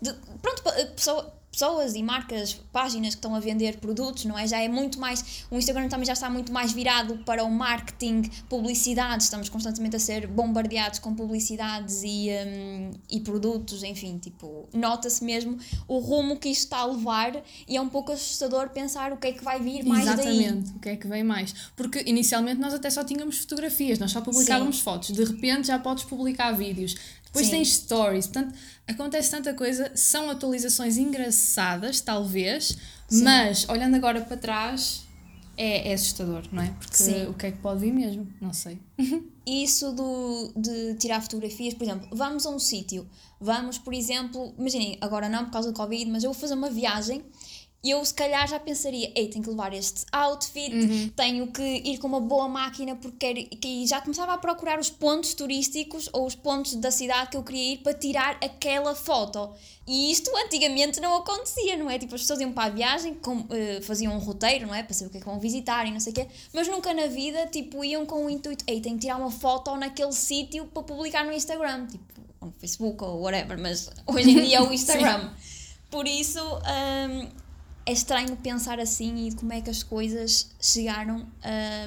de- 0.00 0.14
pronto, 0.42 0.62
eh, 0.76 0.84
pessoa- 0.86 1.32
pessoas 1.54 1.94
e 1.94 2.02
marcas, 2.02 2.54
páginas 2.72 3.14
que 3.14 3.18
estão 3.18 3.34
a 3.34 3.40
vender 3.40 3.78
produtos, 3.78 4.24
não 4.24 4.36
é? 4.36 4.46
Já 4.46 4.60
é 4.60 4.68
muito 4.68 4.98
mais. 4.98 5.44
O 5.50 5.56
Instagram 5.56 5.88
também 5.88 6.04
já 6.04 6.12
está 6.12 6.28
muito 6.28 6.52
mais 6.52 6.72
virado 6.72 7.18
para 7.24 7.44
o 7.44 7.50
marketing, 7.50 8.22
publicidade. 8.48 9.22
Estamos 9.22 9.48
constantemente 9.48 9.94
a 9.94 9.98
ser 10.00 10.26
bombardeados 10.26 10.98
com 10.98 11.14
publicidades 11.14 12.02
e, 12.02 12.28
hum, 12.30 12.90
e 13.08 13.20
produtos, 13.20 13.82
enfim, 13.84 14.18
tipo, 14.18 14.68
nota-se 14.72 15.24
mesmo 15.24 15.56
o 15.86 15.98
rumo 15.98 16.36
que 16.36 16.48
isto 16.48 16.64
está 16.64 16.78
a 16.78 16.86
levar 16.86 17.40
e 17.68 17.76
é 17.76 17.80
um 17.80 17.88
pouco 17.88 18.12
assustador 18.12 18.70
pensar 18.70 19.12
o 19.12 19.16
que 19.16 19.28
é 19.28 19.32
que 19.32 19.44
vai 19.44 19.60
vir 19.60 19.84
mais 19.84 20.04
daí. 20.04 20.40
Exatamente, 20.40 20.76
o 20.76 20.80
que 20.80 20.88
é 20.88 20.96
que 20.96 21.06
vem 21.06 21.22
mais? 21.22 21.54
Porque 21.76 22.02
inicialmente 22.04 22.60
nós 22.60 22.74
até 22.74 22.90
só 22.90 23.04
tínhamos 23.04 23.38
fotografias, 23.38 23.98
nós 23.98 24.10
só 24.10 24.20
publicávamos 24.20 24.80
fotos, 24.80 25.12
de 25.12 25.22
repente 25.22 25.68
já 25.68 25.78
podes 25.78 26.04
publicar 26.04 26.52
vídeos, 26.52 26.96
depois 27.34 27.46
Sim. 27.46 27.52
tens 27.52 27.74
stories, 27.74 28.28
portanto 28.28 28.54
acontece 28.86 29.30
tanta 29.30 29.52
coisa, 29.54 29.90
são 29.96 30.30
atualizações 30.30 30.96
engraçadas, 30.96 32.00
talvez, 32.00 32.76
mas 33.10 33.68
olhando 33.68 33.96
agora 33.96 34.20
para 34.20 34.36
trás 34.36 35.02
é, 35.56 35.90
é 35.90 35.94
assustador, 35.94 36.44
não 36.52 36.62
é? 36.62 36.70
Porque 36.78 36.96
Sim. 36.96 37.26
o 37.26 37.34
que 37.34 37.46
é 37.46 37.52
que 37.52 37.58
pode 37.58 37.80
vir 37.80 37.92
mesmo? 37.92 38.26
Não 38.40 38.52
sei. 38.52 38.78
Isso 39.44 39.92
do, 39.92 40.52
de 40.56 40.94
tirar 40.94 41.20
fotografias, 41.20 41.74
por 41.74 41.84
exemplo, 41.84 42.08
vamos 42.12 42.46
a 42.46 42.50
um 42.50 42.58
sítio, 42.58 43.06
vamos, 43.40 43.78
por 43.78 43.92
exemplo, 43.92 44.54
imaginem, 44.56 44.96
agora 45.00 45.28
não 45.28 45.44
por 45.44 45.52
causa 45.52 45.72
do 45.72 45.76
Covid, 45.76 46.10
mas 46.10 46.22
eu 46.22 46.32
vou 46.32 46.40
fazer 46.40 46.54
uma 46.54 46.70
viagem 46.70 47.24
e 47.84 47.90
eu 47.90 48.02
se 48.02 48.14
calhar 48.14 48.48
já 48.48 48.58
pensaria, 48.58 49.12
ei, 49.14 49.28
tenho 49.28 49.44
que 49.44 49.50
levar 49.50 49.74
este 49.74 50.06
outfit, 50.10 50.72
tenho 51.14 51.46
que 51.48 51.62
ir 51.62 51.98
com 51.98 52.06
uma 52.06 52.20
boa 52.20 52.48
máquina 52.48 52.96
porque 52.96 53.18
quero, 53.18 53.58
que 53.58 53.86
já 53.86 54.00
começava 54.00 54.32
a 54.32 54.38
procurar 54.38 54.80
os 54.80 54.88
pontos 54.88 55.34
turísticos 55.34 56.08
ou 56.10 56.26
os 56.26 56.34
pontos 56.34 56.76
da 56.76 56.90
cidade 56.90 57.28
que 57.28 57.36
eu 57.36 57.42
queria 57.42 57.74
ir 57.74 57.78
para 57.78 57.92
tirar 57.92 58.38
aquela 58.42 58.94
foto. 58.94 59.50
E 59.86 60.10
isto 60.10 60.34
antigamente 60.34 60.98
não 60.98 61.14
acontecia, 61.14 61.76
não 61.76 61.90
é? 61.90 61.98
Tipo, 61.98 62.14
as 62.14 62.22
pessoas 62.22 62.40
iam 62.40 62.52
para 62.52 62.64
a 62.64 62.70
viagem, 62.70 63.12
com, 63.16 63.44
eh, 63.50 63.82
faziam 63.82 64.14
um 64.14 64.18
roteiro, 64.18 64.66
não 64.66 64.74
é? 64.74 64.82
Para 64.82 64.94
saber 64.94 65.08
o 65.08 65.10
que 65.10 65.18
é 65.18 65.20
que 65.20 65.26
vão 65.26 65.38
visitar 65.38 65.86
e 65.86 65.90
não 65.90 66.00
sei 66.00 66.10
o 66.12 66.14
quê, 66.14 66.26
mas 66.54 66.66
nunca 66.66 66.94
na 66.94 67.06
vida, 67.06 67.46
tipo, 67.48 67.84
iam 67.84 68.06
com 68.06 68.24
o 68.24 68.30
intuito, 68.30 68.64
ei, 68.66 68.80
tenho 68.80 68.94
que 68.94 69.02
tirar 69.02 69.18
uma 69.18 69.30
foto 69.30 69.76
naquele 69.76 70.12
sítio 70.12 70.64
para 70.72 70.82
publicar 70.82 71.22
no 71.22 71.32
Instagram, 71.32 71.86
tipo, 71.88 72.02
ou 72.40 72.48
no 72.48 72.54
Facebook 72.54 73.04
ou 73.04 73.20
whatever, 73.20 73.58
mas 73.58 73.90
hoje 74.06 74.30
em 74.30 74.40
dia 74.40 74.56
é 74.56 74.62
o 74.62 74.72
Instagram. 74.72 75.30
Por 75.90 76.08
isso, 76.08 76.40
hum, 76.40 77.28
é 77.86 77.92
estranho 77.92 78.36
pensar 78.36 78.78
assim 78.80 79.28
e 79.28 79.34
como 79.34 79.52
é 79.52 79.60
que 79.60 79.70
as 79.70 79.82
coisas 79.82 80.50
chegaram 80.60 81.26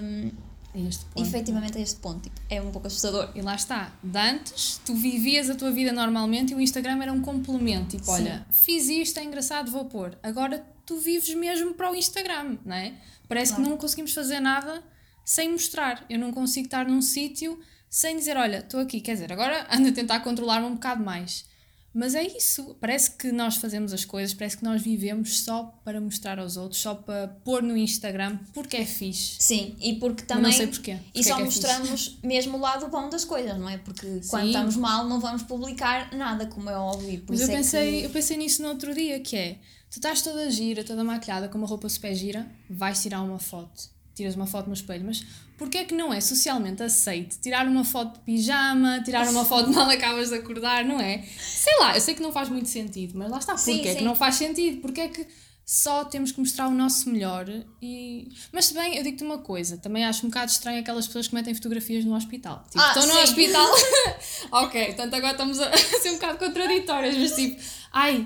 hum, 0.01 0.31
É 0.75 0.79
este 0.81 1.05
ponto. 1.05 1.27
efetivamente 1.27 1.77
a 1.77 1.81
este 1.81 1.99
ponto. 1.99 2.21
Tipo, 2.21 2.39
é 2.49 2.61
um 2.61 2.71
pouco 2.71 2.87
assustador. 2.87 3.31
E 3.35 3.41
lá 3.41 3.55
está. 3.55 3.91
De 4.03 4.17
antes, 4.19 4.79
tu 4.85 4.93
vivias 4.93 5.49
a 5.49 5.55
tua 5.55 5.71
vida 5.71 5.91
normalmente 5.91 6.51
e 6.53 6.55
o 6.55 6.61
Instagram 6.61 7.01
era 7.01 7.11
um 7.11 7.21
complemento. 7.21 7.97
Tipo, 7.97 8.05
Sim. 8.05 8.11
olha, 8.11 8.45
fiz 8.51 8.87
isto, 8.89 9.19
é 9.19 9.23
engraçado, 9.23 9.71
vou 9.71 9.85
pôr. 9.85 10.17
Agora 10.21 10.63
tu 10.85 10.97
vives 10.97 11.33
mesmo 11.35 11.73
para 11.73 11.91
o 11.91 11.95
Instagram, 11.95 12.57
não 12.65 12.75
é? 12.75 12.93
Parece 13.27 13.51
Claro. 13.51 13.63
que 13.63 13.69
não 13.69 13.77
conseguimos 13.77 14.13
fazer 14.13 14.39
nada 14.39 14.83
sem 15.25 15.51
mostrar. 15.51 16.05
Eu 16.09 16.17
não 16.19 16.31
consigo 16.31 16.65
estar 16.67 16.85
num 16.87 17.01
sítio 17.01 17.59
sem 17.89 18.15
dizer, 18.17 18.37
olha, 18.37 18.59
estou 18.59 18.79
aqui. 18.79 19.01
Quer 19.01 19.13
dizer, 19.13 19.33
agora 19.33 19.67
ando 19.71 19.89
a 19.89 19.91
tentar 19.91 20.19
controlar-me 20.21 20.67
um 20.67 20.73
bocado 20.75 21.03
mais. 21.03 21.45
Mas 21.93 22.13
é 22.13 22.21
isso. 22.27 22.75
Parece 22.79 23.11
que 23.11 23.31
nós 23.31 23.55
fazemos 23.55 23.91
as 23.91 24.05
coisas, 24.05 24.33
parece 24.33 24.57
que 24.57 24.63
nós 24.63 24.81
vivemos 24.81 25.39
só 25.39 25.63
para 25.83 25.99
mostrar 25.99 26.37
aos 26.37 26.55
outros, 26.55 26.79
só 26.79 26.93
para 26.93 27.27
pôr 27.43 27.63
no 27.63 27.75
Instagram, 27.75 28.37
porque 28.53 28.77
é 28.77 28.85
fixe. 28.85 29.37
Sim, 29.39 29.75
e 29.81 29.93
porque 29.95 30.21
Mas 30.21 30.27
também. 30.27 30.43
não 30.43 30.51
sei 30.51 30.67
porquê. 30.67 30.97
E 31.15 31.23
só 31.23 31.39
é 31.39 31.43
fixe. 31.45 31.61
mostramos 31.61 32.19
mesmo 32.21 32.57
o 32.57 32.61
lado 32.61 32.87
bom 32.89 33.09
das 33.09 33.25
coisas, 33.25 33.57
não 33.57 33.67
é? 33.67 33.77
Porque 33.79 34.05
quando 34.29 34.43
Sim. 34.43 34.47
estamos 34.47 34.75
mal 34.75 35.07
não 35.07 35.19
vamos 35.19 35.41
publicar 35.43 36.13
nada, 36.15 36.45
como 36.45 36.69
é 36.69 36.77
óbvio. 36.77 37.19
Por 37.21 37.31
Mas 37.35 37.41
eu 37.41 37.49
é 37.49 37.57
pensei, 37.57 37.99
que- 38.01 38.05
eu 38.05 38.09
pensei 38.11 38.37
nisso 38.37 38.61
no 38.61 38.69
outro 38.69 38.93
dia, 38.93 39.19
que 39.19 39.35
é, 39.35 39.53
tu 39.89 39.95
estás 39.97 40.21
toda 40.21 40.51
gira, 40.51 40.83
toda 40.83 41.03
maquilhada, 41.03 41.49
com 41.49 41.57
uma 41.57 41.65
roupa 41.67 41.89
super 41.89 42.13
gira, 42.13 42.47
vais 42.69 43.01
tirar 43.01 43.21
uma 43.23 43.39
foto. 43.39 43.89
Tiras 44.17 44.35
uma 44.35 44.47
foto 44.47 44.65
no 44.67 44.73
espelho, 44.73 45.05
mas 45.05 45.23
porquê 45.59 45.77
é 45.77 45.83
que 45.85 45.93
não 45.93 46.11
é 46.11 46.19
socialmente 46.19 46.81
aceito 46.81 47.37
tirar 47.39 47.67
uma 47.67 47.83
foto 47.85 48.13
de 48.15 48.19
pijama, 48.21 48.99
tirar 49.05 49.27
uma 49.29 49.45
foto 49.45 49.69
mal 49.71 49.87
acabas 49.89 50.29
de 50.29 50.35
acordar, 50.35 50.83
não 50.83 50.99
é? 50.99 51.23
Sei 51.39 51.77
lá, 51.79 51.95
eu 51.95 52.01
sei 52.01 52.15
que 52.15 52.21
não 52.23 52.31
faz 52.31 52.49
muito 52.49 52.67
sentido, 52.67 53.15
mas 53.15 53.29
lá 53.29 53.37
está, 53.37 53.55
Sim, 53.55 53.73
porquê 53.75 53.89
é 53.89 53.91
sim. 53.91 53.97
que 53.99 54.03
não 54.03 54.15
faz 54.15 54.35
sentido? 54.35 54.81
Porquê 54.81 55.01
é 55.01 55.07
que 55.07 55.27
só 55.63 56.03
temos 56.05 56.31
que 56.31 56.39
mostrar 56.39 56.67
o 56.67 56.71
nosso 56.73 57.09
melhor 57.09 57.45
e... 57.81 58.29
Mas 58.51 58.65
se 58.65 58.73
bem, 58.73 58.95
eu 58.97 59.03
digo-te 59.03 59.23
uma 59.23 59.37
coisa, 59.37 59.77
também 59.77 60.03
acho 60.05 60.25
um 60.25 60.29
bocado 60.29 60.49
estranho 60.49 60.79
aquelas 60.79 61.05
pessoas 61.05 61.27
que 61.27 61.35
metem 61.35 61.53
fotografias 61.53 62.03
no 62.05 62.15
hospital. 62.15 62.63
Tipo, 62.71 62.79
Ah, 62.81 62.87
estão 62.87 63.05
no 63.05 63.13
sim. 63.13 63.19
hospital... 63.19 63.67
ok, 64.51 64.85
portanto 64.85 65.13
agora 65.13 65.31
estamos 65.33 65.59
a 65.59 65.71
ser 65.77 66.09
um 66.09 66.13
bocado 66.13 66.39
contraditórias, 66.39 67.17
mas 67.17 67.35
tipo, 67.35 67.61
ai, 67.91 68.25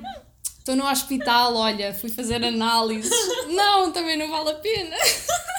estou 0.59 0.75
no 0.75 0.85
hospital, 0.87 1.55
olha, 1.55 1.93
fui 1.93 2.09
fazer 2.11 2.43
análises. 2.45 3.11
Não, 3.49 3.91
também 3.91 4.17
não 4.17 4.29
vale 4.29 4.51
a 4.51 4.55
pena. 4.55 4.95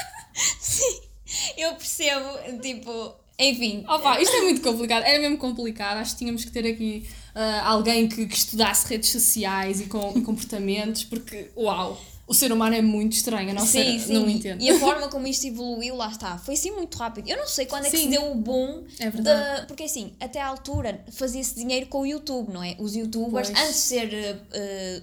Eu 1.57 1.75
percebo, 1.75 2.29
tipo. 2.61 3.15
Enfim. 3.39 3.85
Opa, 3.89 4.21
isto 4.21 4.37
é 4.37 4.43
muito 4.43 4.61
complicado, 4.61 5.03
é 5.05 5.19
mesmo 5.19 5.39
complicado, 5.39 5.99
acho 5.99 6.13
que 6.13 6.19
tínhamos 6.19 6.45
que 6.45 6.51
ter 6.51 6.67
aqui 6.67 7.09
uh, 7.35 7.65
alguém 7.67 8.07
que, 8.07 8.27
que, 8.27 8.37
estudasse 8.37 8.87
redes 8.87 9.11
sociais 9.11 9.81
e, 9.81 9.87
com, 9.87 10.13
e 10.17 10.21
comportamentos, 10.21 11.03
porque, 11.03 11.51
uau! 11.57 11.99
o 12.33 12.35
ser 12.35 12.53
humano 12.53 12.75
é 12.75 12.81
muito 12.81 13.13
estranho, 13.13 13.51
a 13.51 13.53
nossa 13.53 13.67
sim, 13.67 13.99
sim. 13.99 14.13
não 14.15 14.29
entendo. 14.29 14.63
E 14.63 14.71
a 14.71 14.79
forma 14.79 15.09
como 15.09 15.27
isto 15.27 15.47
evoluiu, 15.47 15.95
lá 15.95 16.09
está, 16.09 16.39
foi 16.39 16.55
assim 16.55 16.71
muito 16.71 16.97
rápido. 16.97 17.29
Eu 17.29 17.37
não 17.37 17.47
sei 17.47 17.67
quando 17.67 17.85
é 17.87 17.91
que 17.91 17.97
sim. 17.97 18.05
se 18.05 18.11
deu 18.11 18.31
o 18.31 18.35
boom. 18.35 18.85
É 18.99 19.11
verdade. 19.11 19.61
De, 19.61 19.67
porque 19.67 19.83
assim, 19.83 20.13
até 20.19 20.41
à 20.41 20.47
altura 20.47 21.05
fazia-se 21.13 21.55
dinheiro 21.55 21.87
com 21.87 22.01
o 22.01 22.07
YouTube, 22.07 22.51
não 22.53 22.63
é? 22.63 22.75
Os 22.79 22.95
youtubers, 22.97 23.51
pois. 23.51 23.61
antes 23.61 23.75
de 23.75 23.81
ser 23.81 24.41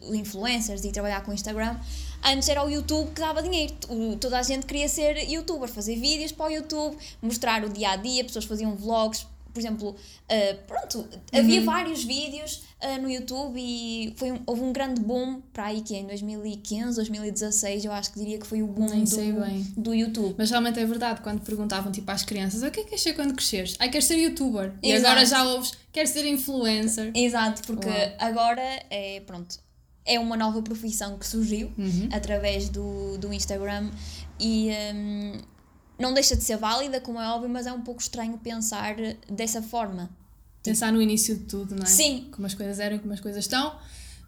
uh, 0.07 0.15
influencers 0.15 0.83
e 0.83 0.91
trabalhar 0.91 1.21
com 1.21 1.31
o 1.31 1.33
Instagram, 1.33 1.77
antes 2.23 2.49
era 2.49 2.63
o 2.65 2.69
YouTube 2.69 3.11
que 3.11 3.21
dava 3.21 3.41
dinheiro. 3.41 3.73
Toda 4.19 4.39
a 4.39 4.43
gente 4.43 4.65
queria 4.65 4.87
ser 4.87 5.17
youtuber, 5.29 5.69
fazer 5.69 5.95
vídeos 5.95 6.31
para 6.31 6.47
o 6.47 6.51
YouTube, 6.51 6.97
mostrar 7.21 7.63
o 7.63 7.69
dia 7.69 7.91
a 7.91 7.95
dia, 7.95 8.23
pessoas 8.23 8.45
faziam 8.45 8.75
vlogs 8.75 9.25
por 9.53 9.59
exemplo, 9.59 9.89
uh, 9.89 10.57
pronto, 10.67 10.99
uhum. 10.99 11.39
havia 11.39 11.61
vários 11.61 12.03
vídeos 12.03 12.63
uh, 12.81 13.01
no 13.01 13.09
YouTube 13.09 13.59
e 13.59 14.13
foi 14.15 14.31
um, 14.31 14.39
houve 14.45 14.61
um 14.61 14.71
grande 14.71 15.01
boom 15.01 15.41
para 15.51 15.65
aí 15.65 15.81
que 15.81 15.95
é 15.95 15.99
em 15.99 16.07
2015, 16.07 16.95
2016, 16.95 17.85
eu 17.85 17.91
acho 17.91 18.11
que 18.13 18.19
diria 18.19 18.37
que 18.37 18.45
foi 18.45 18.61
o 18.61 18.67
boom 18.67 19.03
do, 19.03 19.81
do 19.81 19.93
YouTube. 19.93 20.35
Mas 20.37 20.49
realmente 20.49 20.79
é 20.79 20.85
verdade, 20.85 21.21
quando 21.21 21.41
perguntavam 21.41 21.91
tipo 21.91 22.09
às 22.11 22.23
crianças, 22.23 22.61
o 22.61 22.71
que 22.71 22.79
é 22.79 22.83
que 22.83 22.89
queres 22.89 23.01
ser 23.01 23.13
quando 23.13 23.33
cresceres? 23.33 23.75
Ai, 23.79 23.89
queres 23.89 24.05
ser 24.05 24.17
youtuber. 24.17 24.73
E 24.83 24.93
agora 24.93 25.25
já 25.25 25.43
ouves, 25.43 25.73
queres 25.91 26.11
ser 26.11 26.25
influencer. 26.25 27.11
Exato, 27.15 27.63
porque 27.63 27.89
Uau. 27.89 28.15
agora 28.19 28.61
é, 28.89 29.21
pronto, 29.25 29.57
é 30.09 30.19
uma 30.19 30.35
nova 30.35 30.61
profissão 30.61 31.17
que 31.17 31.25
surgiu 31.25 31.71
uhum. 31.77 32.09
através 32.11 32.67
do, 32.67 33.17
do 33.19 33.31
Instagram 33.31 33.91
e 34.39 34.71
um, 34.93 35.33
não 35.99 36.13
deixa 36.13 36.35
de 36.35 36.43
ser 36.43 36.57
válida, 36.57 36.99
como 36.99 37.19
é 37.19 37.27
óbvio, 37.29 37.49
mas 37.49 37.67
é 37.67 37.71
um 37.71 37.81
pouco 37.81 38.01
estranho 38.01 38.37
pensar 38.39 38.95
dessa 39.29 39.61
forma. 39.61 40.09
Pensar 40.63 40.91
no 40.91 41.01
início 41.01 41.37
de 41.37 41.43
tudo, 41.45 41.75
não 41.75 41.83
é? 41.83 41.85
Sim. 41.85 42.27
Como 42.31 42.47
as 42.47 42.55
coisas 42.55 42.79
eram, 42.79 42.97
como 42.97 43.13
as 43.13 43.19
coisas 43.19 43.45
estão. 43.45 43.77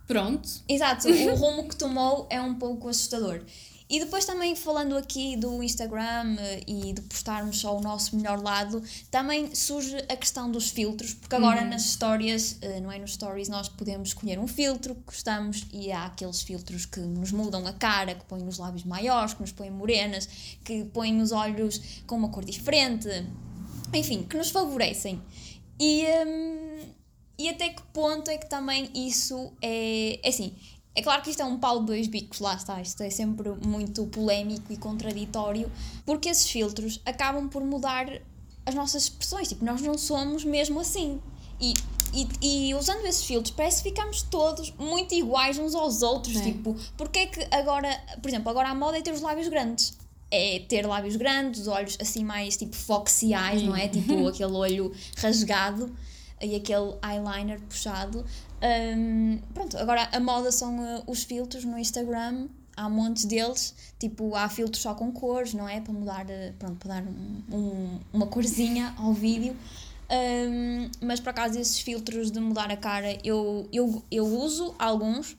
Pronto. 0.08 0.48
Exato, 0.70 1.08
o 1.10 1.36
rumo 1.36 1.68
que 1.68 1.76
tomou 1.76 2.28
é 2.30 2.40
um 2.40 2.56
pouco 2.56 2.88
assustador. 2.88 3.42
E 3.92 4.00
depois 4.00 4.24
também 4.24 4.56
falando 4.56 4.96
aqui 4.96 5.36
do 5.36 5.62
Instagram 5.62 6.38
eh, 6.40 6.64
e 6.66 6.94
de 6.94 7.02
postarmos 7.02 7.60
só 7.60 7.78
o 7.78 7.82
nosso 7.82 8.16
melhor 8.16 8.42
lado, 8.42 8.82
também 9.12 9.54
surge 9.54 9.98
a 10.08 10.16
questão 10.16 10.50
dos 10.50 10.70
filtros, 10.70 11.14
porque 11.14 11.36
agora 11.36 11.62
uhum. 11.62 11.72
nas 11.72 11.84
histórias, 11.88 12.58
eh, 12.62 12.80
não 12.80 12.90
é 12.90 12.98
nos 12.98 13.16
stories, 13.16 13.50
nós 13.50 13.68
podemos 13.68 14.10
escolher 14.10 14.40
um 14.40 14.48
filtro 14.48 14.96
que 14.96 15.02
gostamos 15.08 15.66
e 15.74 15.92
há 15.92 16.06
aqueles 16.06 16.42
filtros 16.42 16.86
que 16.86 17.02
nos 17.02 17.34
mudam 17.34 17.68
a 17.68 17.74
cara, 17.74 18.16
que 18.16 18.24
põem 18.24 18.48
os 18.48 18.58
lábios 18.58 18.86
maiores, 18.86 19.34
que 19.34 19.42
nos 19.42 19.52
põem 19.52 19.70
morenas, 19.70 20.26
que 20.64 20.86
põem 20.86 21.22
os 21.22 21.34
olhos 21.34 21.82
com 22.08 22.16
uma 22.16 22.30
cor 22.30 22.46
diferente, 22.46 23.10
enfim, 23.94 24.24
que 24.24 24.38
nos 24.38 24.52
favorecem. 24.52 25.22
E, 25.78 26.06
hum, 26.26 26.80
e 27.38 27.50
até 27.50 27.68
que 27.68 27.82
ponto 27.92 28.30
é 28.30 28.38
que 28.38 28.48
também 28.48 28.90
isso 28.94 29.52
é, 29.62 30.20
é 30.24 30.30
assim, 30.30 30.56
é 30.94 31.02
claro 31.02 31.22
que 31.22 31.30
isto 31.30 31.42
é 31.42 31.46
um 31.46 31.58
pau 31.58 31.80
de 31.80 31.86
dois 31.86 32.08
bicos, 32.08 32.40
lá 32.40 32.56
está, 32.56 32.82
isto 32.82 33.02
é 33.02 33.10
sempre 33.10 33.50
muito 33.66 34.06
polémico 34.08 34.74
e 34.74 34.78
contraditório, 34.78 35.72
porque 36.06 36.28
esses 36.28 36.50
filtros 36.50 37.00
acabam 37.06 37.48
por 37.48 37.64
mudar 37.64 38.08
as 38.66 38.76
nossas 38.76 39.04
expressões, 39.04 39.48
tipo, 39.48 39.64
nós 39.64 39.82
não 39.82 39.98
somos 39.98 40.44
mesmo 40.44 40.80
assim. 40.80 41.20
E, 41.60 41.74
e, 42.14 42.68
e 42.70 42.76
usando 42.76 43.06
esses 43.06 43.24
filtros, 43.24 43.54
parece 43.56 43.82
que 43.82 43.90
ficamos 43.90 44.22
todos 44.24 44.74
muito 44.78 45.14
iguais 45.14 45.58
uns 45.58 45.76
aos 45.76 46.02
outros, 46.02 46.36
é. 46.36 46.42
tipo, 46.42 46.76
porque 46.98 47.20
é 47.20 47.26
que 47.28 47.56
agora, 47.56 47.90
por 48.22 48.28
exemplo, 48.28 48.50
agora 48.50 48.70
a 48.70 48.76
moda 48.76 48.98
é 48.98 49.02
ter 49.02 49.14
os 49.14 49.22
lábios 49.22 49.48
grandes. 49.48 49.98
É 50.30 50.60
ter 50.68 50.86
lábios 50.86 51.16
grandes, 51.16 51.62
os 51.62 51.68
olhos 51.68 51.98
assim 52.02 52.24
mais 52.24 52.56
tipo 52.56 52.76
foxiais, 52.76 53.62
não 53.64 53.76
é? 53.76 53.88
Tipo 53.88 54.28
aquele 54.30 54.54
olho 54.54 54.94
rasgado 55.18 55.94
e 56.42 56.56
aquele 56.56 56.96
eyeliner 57.04 57.60
puxado. 57.62 58.26
Um, 58.62 59.40
pronto, 59.54 59.78
agora 59.78 60.08
a 60.12 60.20
moda 60.20 60.52
são 60.52 60.78
uh, 60.78 61.04
os 61.08 61.24
filtros 61.24 61.66
no 61.66 61.78
Instagram, 61.78 62.48
há 62.78 62.88
montes 62.88 63.26
deles, 63.26 63.74
tipo, 64.00 64.36
há 64.36 64.48
filtros 64.50 64.82
só 64.82 64.94
com 64.94 65.12
cores, 65.12 65.54
não 65.54 65.68
é? 65.68 65.82
Para 65.82 65.94
mudar, 65.94 66.26
uh, 66.26 66.54
pronto, 66.60 66.76
para 66.76 66.96
dar 66.96 67.04
um, 67.04 67.44
um, 67.52 68.00
uma 68.14 68.28
corzinha 68.28 68.94
ao 69.00 69.14
vídeo. 69.14 69.56
Um, 70.12 70.90
mas 71.02 71.22
por 71.22 71.30
acaso 71.30 71.58
esses 71.58 71.80
filtros 71.80 72.32
de 72.32 72.40
mudar 72.42 72.70
a 72.70 72.76
cara 72.76 73.18
eu, 73.24 73.70
eu, 73.72 74.04
eu 74.12 74.26
uso 74.26 74.76
alguns, 74.78 75.38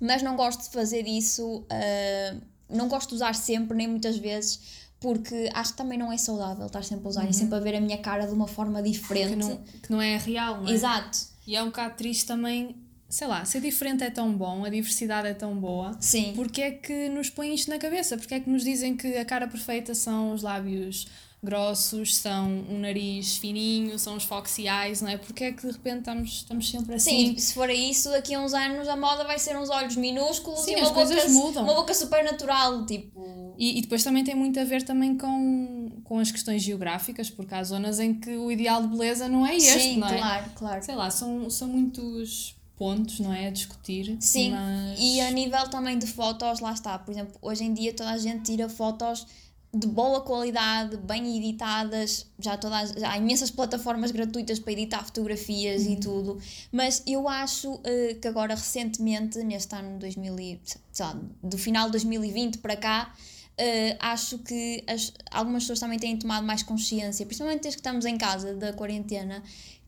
mas 0.00 0.20
não 0.20 0.34
gosto 0.34 0.64
de 0.64 0.70
fazer 0.70 1.06
isso, 1.06 1.60
uh, 1.60 2.40
não 2.68 2.88
gosto 2.88 3.10
de 3.10 3.14
usar 3.14 3.36
sempre, 3.36 3.76
nem 3.76 3.86
muitas 3.86 4.18
vezes, 4.18 4.84
porque 4.98 5.48
acho 5.54 5.72
que 5.72 5.76
também 5.76 5.96
não 5.96 6.10
é 6.10 6.18
saudável 6.18 6.66
estar 6.66 6.82
sempre 6.82 7.06
a 7.06 7.08
usar 7.08 7.22
uhum. 7.22 7.30
e 7.30 7.34
sempre 7.34 7.54
a 7.54 7.60
ver 7.60 7.76
a 7.76 7.80
minha 7.80 7.98
cara 7.98 8.26
de 8.26 8.34
uma 8.34 8.48
forma 8.48 8.82
diferente. 8.82 9.30
Que 9.30 9.36
não, 9.36 9.56
que 9.56 9.92
não 9.92 10.02
é 10.02 10.16
real, 10.16 10.62
não 10.62 10.68
é? 10.68 10.72
Exato. 10.72 11.33
E 11.46 11.56
é 11.56 11.62
um 11.62 11.66
bocado 11.66 11.96
triste 11.96 12.26
também, 12.26 12.76
sei 13.08 13.26
lá, 13.26 13.44
ser 13.44 13.60
diferente 13.60 14.02
é 14.02 14.10
tão 14.10 14.32
bom, 14.32 14.64
a 14.64 14.68
diversidade 14.68 15.28
é 15.28 15.34
tão 15.34 15.56
boa. 15.56 15.96
Sim. 16.00 16.32
Porque 16.34 16.62
é 16.62 16.70
que 16.70 17.08
nos 17.08 17.28
põe 17.30 17.54
isto 17.54 17.70
na 17.70 17.78
cabeça? 17.78 18.16
Porque 18.16 18.34
é 18.34 18.40
que 18.40 18.48
nos 18.48 18.64
dizem 18.64 18.96
que 18.96 19.16
a 19.16 19.24
cara 19.24 19.46
perfeita 19.46 19.94
são 19.94 20.32
os 20.32 20.42
lábios 20.42 21.06
grossos, 21.44 22.16
são 22.16 22.48
um 22.68 22.80
nariz 22.80 23.36
fininho, 23.36 23.98
são 23.98 24.16
os 24.16 24.24
foxy 24.24 24.66
eyes, 24.66 25.00
não 25.00 25.10
é? 25.10 25.16
Porque 25.16 25.44
é 25.44 25.52
que 25.52 25.66
de 25.66 25.72
repente 25.72 25.98
estamos, 25.98 26.30
estamos 26.30 26.70
sempre 26.70 26.94
assim? 26.94 27.34
Sim, 27.34 27.38
se 27.38 27.54
for 27.54 27.70
isso, 27.70 28.10
daqui 28.10 28.34
a 28.34 28.40
uns 28.40 28.54
anos 28.54 28.88
a 28.88 28.96
moda 28.96 29.24
vai 29.24 29.38
ser 29.38 29.56
uns 29.56 29.70
olhos 29.70 29.96
minúsculos 29.96 30.60
Sim, 30.60 30.72
e 30.72 30.80
uma, 30.80 30.90
boca, 30.90 31.28
mudam. 31.28 31.62
uma 31.62 31.74
boca 31.74 31.94
super 31.94 32.24
natural, 32.24 32.84
tipo... 32.86 33.54
E, 33.56 33.78
e 33.78 33.82
depois 33.82 34.02
também 34.02 34.24
tem 34.24 34.34
muito 34.34 34.58
a 34.58 34.64
ver 34.64 34.82
também 34.82 35.16
com, 35.16 36.00
com 36.02 36.18
as 36.18 36.32
questões 36.32 36.62
geográficas, 36.62 37.30
porque 37.30 37.54
há 37.54 37.62
zonas 37.62 38.00
em 38.00 38.14
que 38.14 38.30
o 38.30 38.50
ideal 38.50 38.82
de 38.82 38.88
beleza 38.88 39.28
não 39.28 39.46
é 39.46 39.56
este, 39.56 39.80
Sim, 39.80 39.98
não 39.98 40.08
é? 40.08 40.18
claro, 40.18 40.50
claro. 40.56 40.82
Sei 40.82 40.94
lá, 40.94 41.08
são, 41.10 41.48
são 41.48 41.68
muitos 41.68 42.56
pontos, 42.76 43.20
não 43.20 43.32
é? 43.32 43.46
A 43.46 43.50
discutir. 43.50 44.16
Sim, 44.20 44.50
mas... 44.50 44.98
e 44.98 45.20
a 45.20 45.30
nível 45.30 45.68
também 45.68 45.98
de 45.98 46.06
fotos, 46.06 46.60
lá 46.60 46.72
está. 46.72 46.98
Por 46.98 47.12
exemplo, 47.12 47.34
hoje 47.40 47.64
em 47.64 47.72
dia 47.72 47.92
toda 47.94 48.10
a 48.10 48.18
gente 48.18 48.42
tira 48.42 48.68
fotos 48.68 49.26
de 49.74 49.88
boa 49.88 50.20
qualidade, 50.20 50.96
bem 50.98 51.36
editadas, 51.36 52.26
já, 52.38 52.56
todas, 52.56 52.90
já 52.92 53.10
há 53.10 53.18
imensas 53.18 53.50
plataformas 53.50 54.12
gratuitas 54.12 54.60
para 54.60 54.72
editar 54.72 55.04
fotografias 55.04 55.84
uhum. 55.84 55.92
e 55.92 55.96
tudo, 55.96 56.38
mas 56.70 57.02
eu 57.06 57.28
acho 57.28 57.72
uh, 57.72 57.80
que 58.20 58.28
agora 58.28 58.54
recentemente, 58.54 59.38
neste 59.42 59.74
ano 59.74 59.98
2000, 59.98 60.60
sei 60.62 61.06
lá, 61.06 61.18
do 61.42 61.58
final 61.58 61.86
de 61.86 61.92
2020 61.92 62.58
para 62.58 62.76
cá, 62.76 63.12
uh, 63.58 63.96
acho 63.98 64.38
que 64.38 64.84
as, 64.86 65.12
algumas 65.30 65.64
pessoas 65.64 65.80
também 65.80 65.98
têm 65.98 66.16
tomado 66.16 66.46
mais 66.46 66.62
consciência, 66.62 67.26
principalmente 67.26 67.62
desde 67.62 67.76
que 67.76 67.80
estamos 67.80 68.04
em 68.04 68.16
casa 68.16 68.54
da 68.54 68.72
quarentena, 68.72 69.42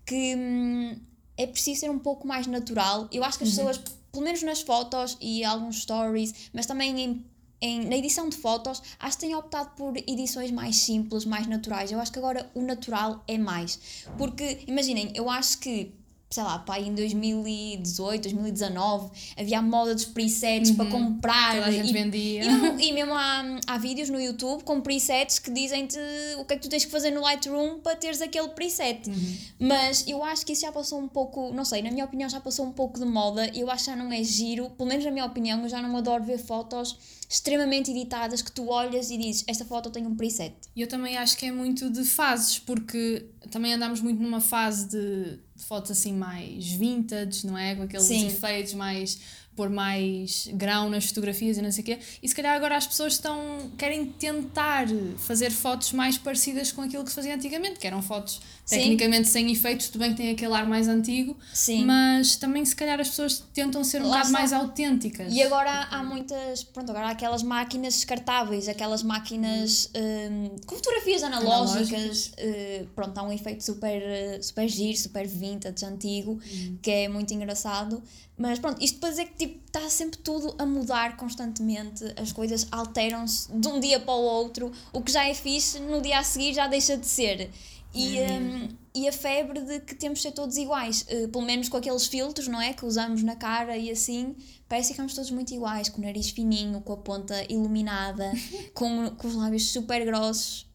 que 0.04 0.34
hum, 0.36 0.96
é 1.36 1.46
preciso 1.46 1.80
ser 1.80 1.90
um 1.90 1.98
pouco 1.98 2.26
mais 2.26 2.46
natural. 2.48 3.08
Eu 3.12 3.22
acho 3.22 3.38
que 3.38 3.44
as 3.44 3.50
uhum. 3.50 3.66
pessoas, 3.66 3.94
pelo 4.10 4.24
menos 4.24 4.42
nas 4.42 4.62
fotos 4.62 5.16
e 5.20 5.44
alguns 5.44 5.82
stories, 5.82 6.50
mas 6.52 6.66
também 6.66 7.00
em 7.00 7.24
em, 7.60 7.86
na 7.88 7.96
edição 7.96 8.28
de 8.28 8.36
fotos, 8.36 8.82
acho 8.98 9.16
que 9.16 9.26
tenho 9.26 9.38
optado 9.38 9.70
por 9.76 9.96
edições 9.96 10.50
mais 10.50 10.76
simples, 10.76 11.25
mais 11.25 11.46
naturais. 11.46 11.90
Eu 11.90 12.00
acho 12.00 12.12
que 12.12 12.18
agora 12.18 12.50
o 12.54 12.62
natural 12.62 13.22
é 13.26 13.38
mais. 13.38 14.04
Porque, 14.18 14.60
imaginem, 14.66 15.12
eu 15.14 15.30
acho 15.30 15.58
que 15.58 15.92
sei 16.28 16.42
lá, 16.42 16.59
pá, 16.59 16.80
em 16.80 16.92
2018, 16.92 18.23
2019, 18.23 19.11
havia 19.37 19.59
a 19.61 19.62
moda 19.62 19.95
dos 19.95 20.04
presets 20.04 20.71
uhum. 20.71 20.76
para 20.76 20.90
comprar. 20.90 21.54
Toda 21.54 21.66
a 21.66 21.71
gente 21.71 21.90
e, 21.90 21.92
vendia. 21.92 22.45
E, 22.45 22.49
não, 22.49 22.80
e 22.80 22.92
mesmo 22.92 23.14
há, 23.14 23.59
há 23.66 23.78
vídeos 23.78 24.11
no 24.11 24.21
YouTube 24.21 24.64
com 24.64 24.80
presets 24.80 25.38
que 25.38 25.50
dizem-te 25.50 25.99
o 26.38 26.45
que 26.45 26.54
é 26.54 26.56
que 26.56 26.62
tu 26.62 26.68
tens 26.68 26.85
que 26.85 26.90
fazer 26.90 27.12
no 27.12 27.21
Lightroom 27.21 27.78
para 27.78 27.97
teres 27.97 28.21
aquele 28.21 28.49
preset. 28.49 29.09
Uhum. 29.09 29.37
Mas 29.61 30.06
eu 30.09 30.23
acho 30.25 30.45
que 30.45 30.52
isso 30.52 30.62
já 30.62 30.73
passou 30.73 30.99
um 30.99 31.09
pouco, 31.09 31.52
não 31.52 31.64
sei, 31.64 31.80
na 31.80 31.90
minha 31.90 32.04
opinião 32.04 32.28
já 32.28 32.40
passou 32.40 32.66
um 32.66 32.73
pouco 32.73 32.99
de 32.99 33.06
moda. 33.06 33.50
Eu 33.54 33.71
acho 33.71 33.85
que 33.85 33.90
já 33.90 33.97
não 33.97 34.12
é 34.12 34.23
giro, 34.23 34.71
pelo 34.71 34.88
menos 34.88 35.04
na 35.04 35.11
minha 35.12 35.25
opinião, 35.25 35.62
eu 35.62 35.68
já 35.68 35.80
não 35.80 35.97
adoro 35.97 36.25
ver 36.25 36.38
fotos 36.38 36.99
extremamente 37.28 37.90
editadas 37.90 38.40
que 38.40 38.52
tu 38.52 38.68
olhas 38.68 39.11
e 39.11 39.18
dizes 39.18 39.45
esta 39.49 39.64
foto 39.64 39.90
tem 39.90 40.06
um 40.06 40.14
preset. 40.14 40.54
Eu 40.76 40.87
também 40.87 41.16
acho 41.16 41.37
que 41.37 41.47
é 41.47 41.52
muito 41.52 41.90
de 41.90 42.04
fases, 42.04 42.59
porque 42.59 43.26
também 43.50 43.75
andamos 43.75 44.00
muito 44.00 44.23
numa 44.23 44.40
fase 44.40 44.88
de, 44.88 45.38
de 45.45 45.45
fotos 45.56 45.90
assim 45.90 46.12
mais 46.12 46.66
vintage, 46.66 47.46
não 47.46 47.56
é? 47.56 47.75
Com 47.75 47.82
aqueles 47.82 48.06
Sim. 48.06 48.26
efeitos 48.26 48.75
mais 48.75 49.18
pôr 49.56 49.70
mais 49.70 50.48
grão 50.52 50.90
nas 50.90 51.06
fotografias 51.06 51.56
e 51.56 51.62
não 51.62 51.72
sei 51.72 51.82
o 51.82 51.84
quê. 51.86 51.98
E 52.22 52.28
se 52.28 52.34
calhar 52.34 52.54
agora 52.54 52.76
as 52.76 52.86
pessoas 52.86 53.14
estão 53.14 53.70
querem 53.78 54.06
tentar 54.06 54.86
fazer 55.18 55.50
fotos 55.50 55.92
mais 55.92 56.18
parecidas 56.18 56.70
com 56.70 56.82
aquilo 56.82 57.02
que 57.02 57.10
se 57.10 57.16
fazia 57.16 57.34
antigamente, 57.34 57.80
que 57.80 57.86
eram 57.86 58.02
fotos 58.02 58.40
Sim. 58.64 58.76
tecnicamente 58.76 59.28
sem 59.28 59.50
efeitos, 59.50 59.88
tudo 59.88 60.00
bem 60.00 60.10
que 60.10 60.16
tem 60.16 60.30
aquele 60.30 60.52
ar 60.52 60.66
mais 60.66 60.88
antigo, 60.88 61.36
Sim. 61.52 61.84
mas 61.84 62.36
também 62.36 62.64
se 62.64 62.76
calhar 62.76 63.00
as 63.00 63.08
pessoas 63.08 63.42
tentam 63.54 63.82
ser 63.82 64.02
um 64.02 64.08
Lá 64.08 64.18
bocado 64.18 64.32
mais 64.32 64.52
autênticas. 64.52 65.32
E 65.32 65.42
agora 65.42 65.88
há 65.90 66.02
muitas, 66.02 66.62
pronto, 66.64 66.90
agora 66.90 67.06
há 67.06 67.10
aquelas 67.10 67.42
máquinas 67.42 67.94
descartáveis, 67.94 68.68
aquelas 68.68 69.02
máquinas 69.02 69.90
um, 69.94 70.56
com 70.66 70.76
fotografias 70.76 71.22
analógicas, 71.22 72.26
uh, 72.26 72.86
pronto, 72.94 73.16
há 73.16 73.22
um 73.22 73.32
efeito 73.32 73.64
super, 73.64 74.02
super 74.42 74.68
giro, 74.68 74.98
super 74.98 75.26
vintage, 75.26 75.84
antigo, 75.84 76.32
hum. 76.32 76.78
que 76.82 76.90
é 76.90 77.08
muito 77.08 77.32
engraçado. 77.32 78.02
Mas 78.38 78.58
pronto, 78.58 78.82
isto 78.84 78.98
para 78.98 79.10
dizer 79.10 79.26
que 79.26 79.34
tipo, 79.46 79.66
está 79.66 79.88
sempre 79.88 80.18
tudo 80.18 80.54
a 80.58 80.66
mudar 80.66 81.16
constantemente, 81.16 82.04
as 82.16 82.32
coisas 82.32 82.66
alteram-se 82.70 83.50
de 83.52 83.68
um 83.68 83.80
dia 83.80 84.00
para 84.00 84.14
o 84.14 84.22
outro, 84.22 84.72
o 84.92 85.00
que 85.00 85.12
já 85.12 85.26
é 85.28 85.34
fixe, 85.34 85.80
no 85.80 86.00
dia 86.00 86.18
a 86.18 86.22
seguir 86.22 86.54
já 86.54 86.66
deixa 86.66 86.96
de 86.96 87.06
ser. 87.06 87.50
E, 87.94 88.18
É 88.18 88.38
hum, 88.38 88.68
e 88.96 89.06
a 89.06 89.12
febre 89.12 89.60
de 89.60 89.80
que 89.80 89.94
temos 89.94 90.20
de 90.20 90.22
ser 90.22 90.32
todos 90.32 90.56
iguais, 90.56 91.04
eh, 91.08 91.26
pelo 91.28 91.44
menos 91.44 91.68
com 91.68 91.76
aqueles 91.76 92.06
filtros, 92.06 92.48
não 92.48 92.60
é? 92.60 92.72
Que 92.72 92.86
usamos 92.86 93.22
na 93.22 93.36
cara 93.36 93.76
e 93.76 93.90
assim, 93.90 94.34
parece 94.66 94.88
que 94.88 94.94
ficamos 94.94 95.14
todos 95.14 95.30
muito 95.30 95.52
iguais, 95.52 95.90
com 95.90 96.00
o 96.00 96.04
nariz 96.04 96.30
fininho, 96.30 96.80
com 96.80 96.94
a 96.94 96.96
ponta 96.96 97.44
iluminada, 97.52 98.32
com, 98.72 99.10
com 99.10 99.28
os 99.28 99.34
lábios 99.34 99.70
super 99.70 100.02
grossos. 100.06 100.65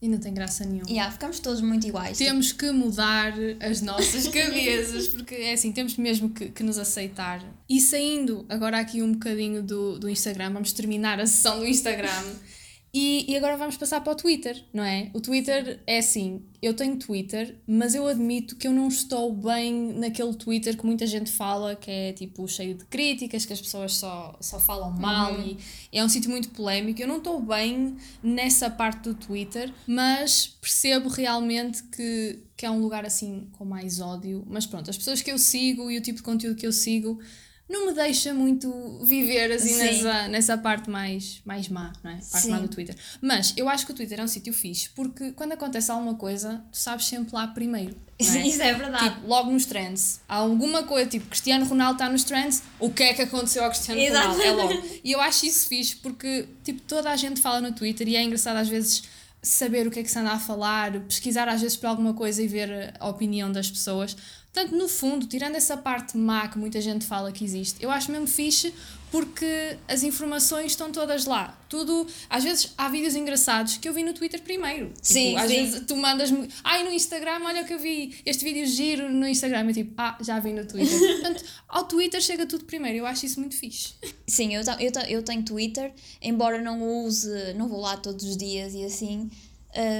E 0.00 0.08
não 0.08 0.18
tem 0.18 0.34
graça 0.34 0.64
nenhuma. 0.64 0.88
Yeah, 0.90 1.10
ficamos 1.10 1.40
todos 1.40 1.60
muito 1.60 1.86
iguais. 1.86 2.18
Temos 2.18 2.52
que 2.52 2.70
mudar 2.70 3.32
as 3.60 3.80
nossas 3.80 4.28
cabeças, 4.28 5.08
porque 5.08 5.34
é 5.34 5.52
assim, 5.54 5.72
temos 5.72 5.96
mesmo 5.96 6.30
que, 6.30 6.50
que 6.50 6.62
nos 6.62 6.78
aceitar. 6.78 7.42
E 7.68 7.80
saindo 7.80 8.44
agora 8.48 8.78
aqui 8.78 9.00
um 9.02 9.12
bocadinho 9.12 9.62
do, 9.62 9.98
do 9.98 10.08
Instagram, 10.08 10.52
vamos 10.52 10.72
terminar 10.72 11.18
a 11.18 11.26
sessão 11.26 11.58
do 11.58 11.66
Instagram. 11.66 12.10
E, 12.98 13.30
e 13.30 13.36
agora 13.36 13.58
vamos 13.58 13.76
passar 13.76 14.00
para 14.00 14.14
o 14.14 14.16
Twitter, 14.16 14.64
não 14.72 14.82
é? 14.82 15.10
O 15.12 15.20
Twitter 15.20 15.82
é 15.86 15.98
assim, 15.98 16.40
eu 16.62 16.72
tenho 16.72 16.96
Twitter, 16.96 17.54
mas 17.66 17.94
eu 17.94 18.06
admito 18.06 18.56
que 18.56 18.66
eu 18.66 18.72
não 18.72 18.88
estou 18.88 19.34
bem 19.34 19.92
naquele 19.92 20.32
Twitter 20.32 20.74
que 20.74 20.86
muita 20.86 21.06
gente 21.06 21.30
fala, 21.30 21.76
que 21.76 21.90
é 21.90 22.14
tipo 22.14 22.48
cheio 22.48 22.74
de 22.74 22.86
críticas, 22.86 23.44
que 23.44 23.52
as 23.52 23.60
pessoas 23.60 23.96
só, 23.96 24.34
só 24.40 24.58
falam 24.58 24.92
mal 24.92 25.38
e 25.38 25.58
é 25.92 26.02
um 26.02 26.08
sítio 26.08 26.30
muito 26.30 26.48
polémico. 26.48 27.02
Eu 27.02 27.06
não 27.06 27.18
estou 27.18 27.38
bem 27.38 27.98
nessa 28.22 28.70
parte 28.70 29.02
do 29.02 29.14
Twitter, 29.14 29.70
mas 29.86 30.46
percebo 30.46 31.10
realmente 31.10 31.82
que, 31.82 32.38
que 32.56 32.64
é 32.64 32.70
um 32.70 32.80
lugar 32.80 33.04
assim 33.04 33.46
com 33.52 33.66
mais 33.66 34.00
ódio. 34.00 34.42
Mas 34.48 34.64
pronto, 34.64 34.88
as 34.88 34.96
pessoas 34.96 35.20
que 35.20 35.30
eu 35.30 35.36
sigo 35.36 35.90
e 35.90 35.98
o 35.98 36.00
tipo 36.00 36.16
de 36.16 36.22
conteúdo 36.22 36.56
que 36.56 36.66
eu 36.66 36.72
sigo 36.72 37.20
não 37.68 37.86
me 37.86 37.92
deixa 37.92 38.32
muito 38.32 39.00
viver 39.02 39.50
assim 39.50 39.74
Sim. 39.74 39.78
nessa, 39.78 40.28
nessa 40.28 40.58
parte 40.58 40.88
mais, 40.88 41.40
mais 41.44 41.68
má, 41.68 41.92
não 42.02 42.12
é? 42.12 42.20
Parte 42.30 42.48
má 42.48 42.56
Sim. 42.56 42.62
do 42.62 42.68
Twitter. 42.68 42.94
Mas 43.20 43.52
eu 43.56 43.68
acho 43.68 43.84
que 43.84 43.92
o 43.92 43.94
Twitter 43.94 44.20
é 44.20 44.22
um 44.22 44.28
sítio 44.28 44.52
fixe 44.52 44.88
porque 44.90 45.32
quando 45.32 45.52
acontece 45.52 45.90
alguma 45.90 46.14
coisa, 46.14 46.64
tu 46.70 46.78
sabes 46.78 47.06
sempre 47.06 47.34
lá 47.34 47.46
primeiro. 47.48 47.96
É? 48.18 48.46
Isso 48.46 48.62
é 48.62 48.72
verdade. 48.72 49.10
Tipo, 49.10 49.26
logo 49.26 49.50
nos 49.50 49.66
trends. 49.66 50.20
Há 50.26 50.36
alguma 50.36 50.84
coisa, 50.84 51.10
tipo, 51.10 51.26
Cristiano 51.26 51.66
Ronaldo 51.66 51.96
está 51.96 52.08
nos 52.08 52.24
trends, 52.24 52.62
o 52.80 52.88
que 52.88 53.02
é 53.02 53.12
que 53.12 53.20
aconteceu 53.20 53.62
ao 53.62 53.68
Cristiano. 53.68 54.00
Ronaldo? 54.00 54.42
É 54.42 54.52
logo. 54.52 54.82
E 55.04 55.12
eu 55.12 55.20
acho 55.20 55.44
isso 55.44 55.68
fixe 55.68 55.96
porque, 55.96 56.48
tipo, 56.64 56.80
toda 56.80 57.10
a 57.10 57.16
gente 57.16 57.42
fala 57.42 57.60
no 57.60 57.72
Twitter 57.72 58.08
e 58.08 58.16
é 58.16 58.22
engraçado 58.22 58.56
às 58.56 58.68
vezes 58.68 59.02
saber 59.42 59.86
o 59.86 59.90
que 59.90 60.00
é 60.00 60.02
que 60.02 60.10
se 60.10 60.18
anda 60.18 60.32
a 60.32 60.38
falar, 60.38 60.92
pesquisar 61.00 61.46
às 61.46 61.60
vezes 61.60 61.76
por 61.76 61.86
alguma 61.86 62.14
coisa 62.14 62.42
e 62.42 62.48
ver 62.48 62.94
a 62.98 63.08
opinião 63.08 63.52
das 63.52 63.70
pessoas. 63.70 64.16
Portanto, 64.56 64.74
no 64.74 64.88
fundo, 64.88 65.26
tirando 65.26 65.54
essa 65.54 65.76
parte 65.76 66.16
má 66.16 66.48
que 66.48 66.58
muita 66.58 66.80
gente 66.80 67.04
fala 67.04 67.30
que 67.30 67.44
existe, 67.44 67.76
eu 67.84 67.90
acho 67.90 68.10
mesmo 68.10 68.26
fixe 68.26 68.72
porque 69.10 69.76
as 69.86 70.02
informações 70.02 70.72
estão 70.72 70.90
todas 70.90 71.26
lá. 71.26 71.60
Tudo, 71.68 72.06
às 72.30 72.42
vezes 72.42 72.72
há 72.78 72.88
vídeos 72.88 73.14
engraçados 73.14 73.76
que 73.76 73.86
eu 73.86 73.92
vi 73.92 74.02
no 74.02 74.14
Twitter 74.14 74.40
primeiro. 74.40 74.94
Sim, 75.02 75.26
tipo, 75.26 75.38
às 75.38 75.50
sim. 75.50 75.56
vezes 75.56 75.84
tu 75.86 75.94
mandas-me, 75.94 76.48
ai 76.64 76.84
no 76.84 76.90
Instagram, 76.90 77.40
olha 77.44 77.64
o 77.64 77.66
que 77.66 77.74
eu 77.74 77.78
vi, 77.78 78.14
este 78.24 78.44
vídeo 78.44 78.66
giro 78.66 79.12
no 79.12 79.28
Instagram. 79.28 79.66
Eu 79.66 79.74
tipo, 79.74 79.92
ah, 79.98 80.16
já 80.22 80.40
vi 80.40 80.54
no 80.54 80.64
Twitter. 80.64 80.98
Portanto, 81.20 81.44
ao 81.68 81.84
Twitter 81.84 82.22
chega 82.22 82.46
tudo 82.46 82.64
primeiro. 82.64 82.96
Eu 82.96 83.06
acho 83.06 83.26
isso 83.26 83.38
muito 83.38 83.56
fixe. 83.56 83.92
Sim, 84.26 84.54
eu, 84.54 84.62
eu, 84.80 85.02
eu 85.06 85.22
tenho 85.22 85.42
Twitter, 85.42 85.92
embora 86.22 86.62
não 86.62 87.04
use, 87.04 87.28
não 87.58 87.68
vou 87.68 87.80
lá 87.82 87.98
todos 87.98 88.24
os 88.24 88.38
dias 88.38 88.72
e 88.72 88.82
assim, 88.86 89.30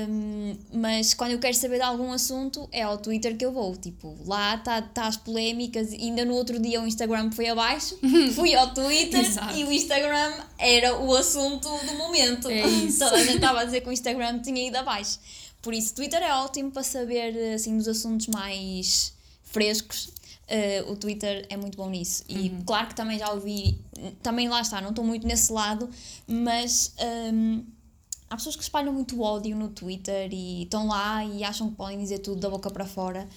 hum, 0.09 0.57
mas 0.73 1.15
quando 1.15 1.33
eu 1.33 1.39
quero 1.39 1.55
saber 1.55 1.77
de 1.77 1.83
algum 1.83 2.13
assunto 2.13 2.69
é 2.73 2.83
ao 2.83 2.99
Twitter 2.99 3.37
que 3.37 3.45
eu 3.45 3.53
vou. 3.53 3.77
Tipo, 3.77 4.17
lá 4.27 4.55
está 4.55 4.81
tá 4.81 5.07
as 5.07 5.17
polémicas, 5.17 5.93
ainda 5.93 6.25
no 6.25 6.35
outro 6.35 6.59
dia 6.59 6.81
o 6.81 6.87
Instagram 6.87 7.31
foi 7.31 7.49
abaixo, 7.49 7.99
fui 8.35 8.55
ao 8.55 8.73
Twitter 8.73 9.25
e 9.55 9.65
o 9.65 9.73
Instagram 9.73 10.33
era 10.59 10.99
o 10.99 11.15
assunto 11.15 11.69
do 11.69 11.95
momento. 11.95 12.49
É 12.49 12.67
isso. 12.67 13.01
Toda 13.01 13.17
a 13.17 13.25
gente 13.25 13.37
estava 13.37 13.61
a 13.61 13.65
dizer 13.67 13.81
que 13.83 13.89
o 13.89 13.93
Instagram 13.93 14.41
tinha 14.41 14.67
ido 14.67 14.77
abaixo. 14.77 15.19
Por 15.63 15.75
isso, 15.75 15.95
Twitter 15.95 16.23
é 16.23 16.33
ótimo 16.33 16.71
para 16.71 16.83
saber 16.83 17.55
assim, 17.55 17.77
dos 17.77 17.89
assuntos 17.89 18.29
mais 18.29 19.13
frescos. 19.43 20.11
Uh, 20.47 20.93
o 20.93 20.97
Twitter 20.97 21.45
é 21.51 21.57
muito 21.57 21.77
bom 21.77 21.91
nisso. 21.91 22.23
E 22.29 22.51
claro 22.65 22.87
que 22.87 22.95
também 22.95 23.19
já 23.19 23.33
ouvi, 23.33 23.81
também 24.23 24.49
lá 24.49 24.61
está, 24.61 24.81
não 24.81 24.91
estou 24.91 25.05
muito 25.05 25.27
nesse 25.27 25.53
lado, 25.53 25.91
mas 26.25 26.95
um, 27.33 27.65
há 28.29 28.37
pessoas 28.37 28.57
que 28.57 28.63
espalham 28.63 28.93
muito 28.93 29.21
ódio 29.21 29.57
no 29.57 29.69
Twitter 29.69 30.29
e 30.33 30.65
estão 30.65 30.89
lá 30.89 31.25
e 31.25 31.45
acham 31.45 31.71
que 31.71 31.77
podem 31.77 31.99
dizer 31.99 32.19
tudo 32.19 32.41
da 32.41 32.51
boca 32.51 32.71
para 32.71 32.85
fora 32.85 33.29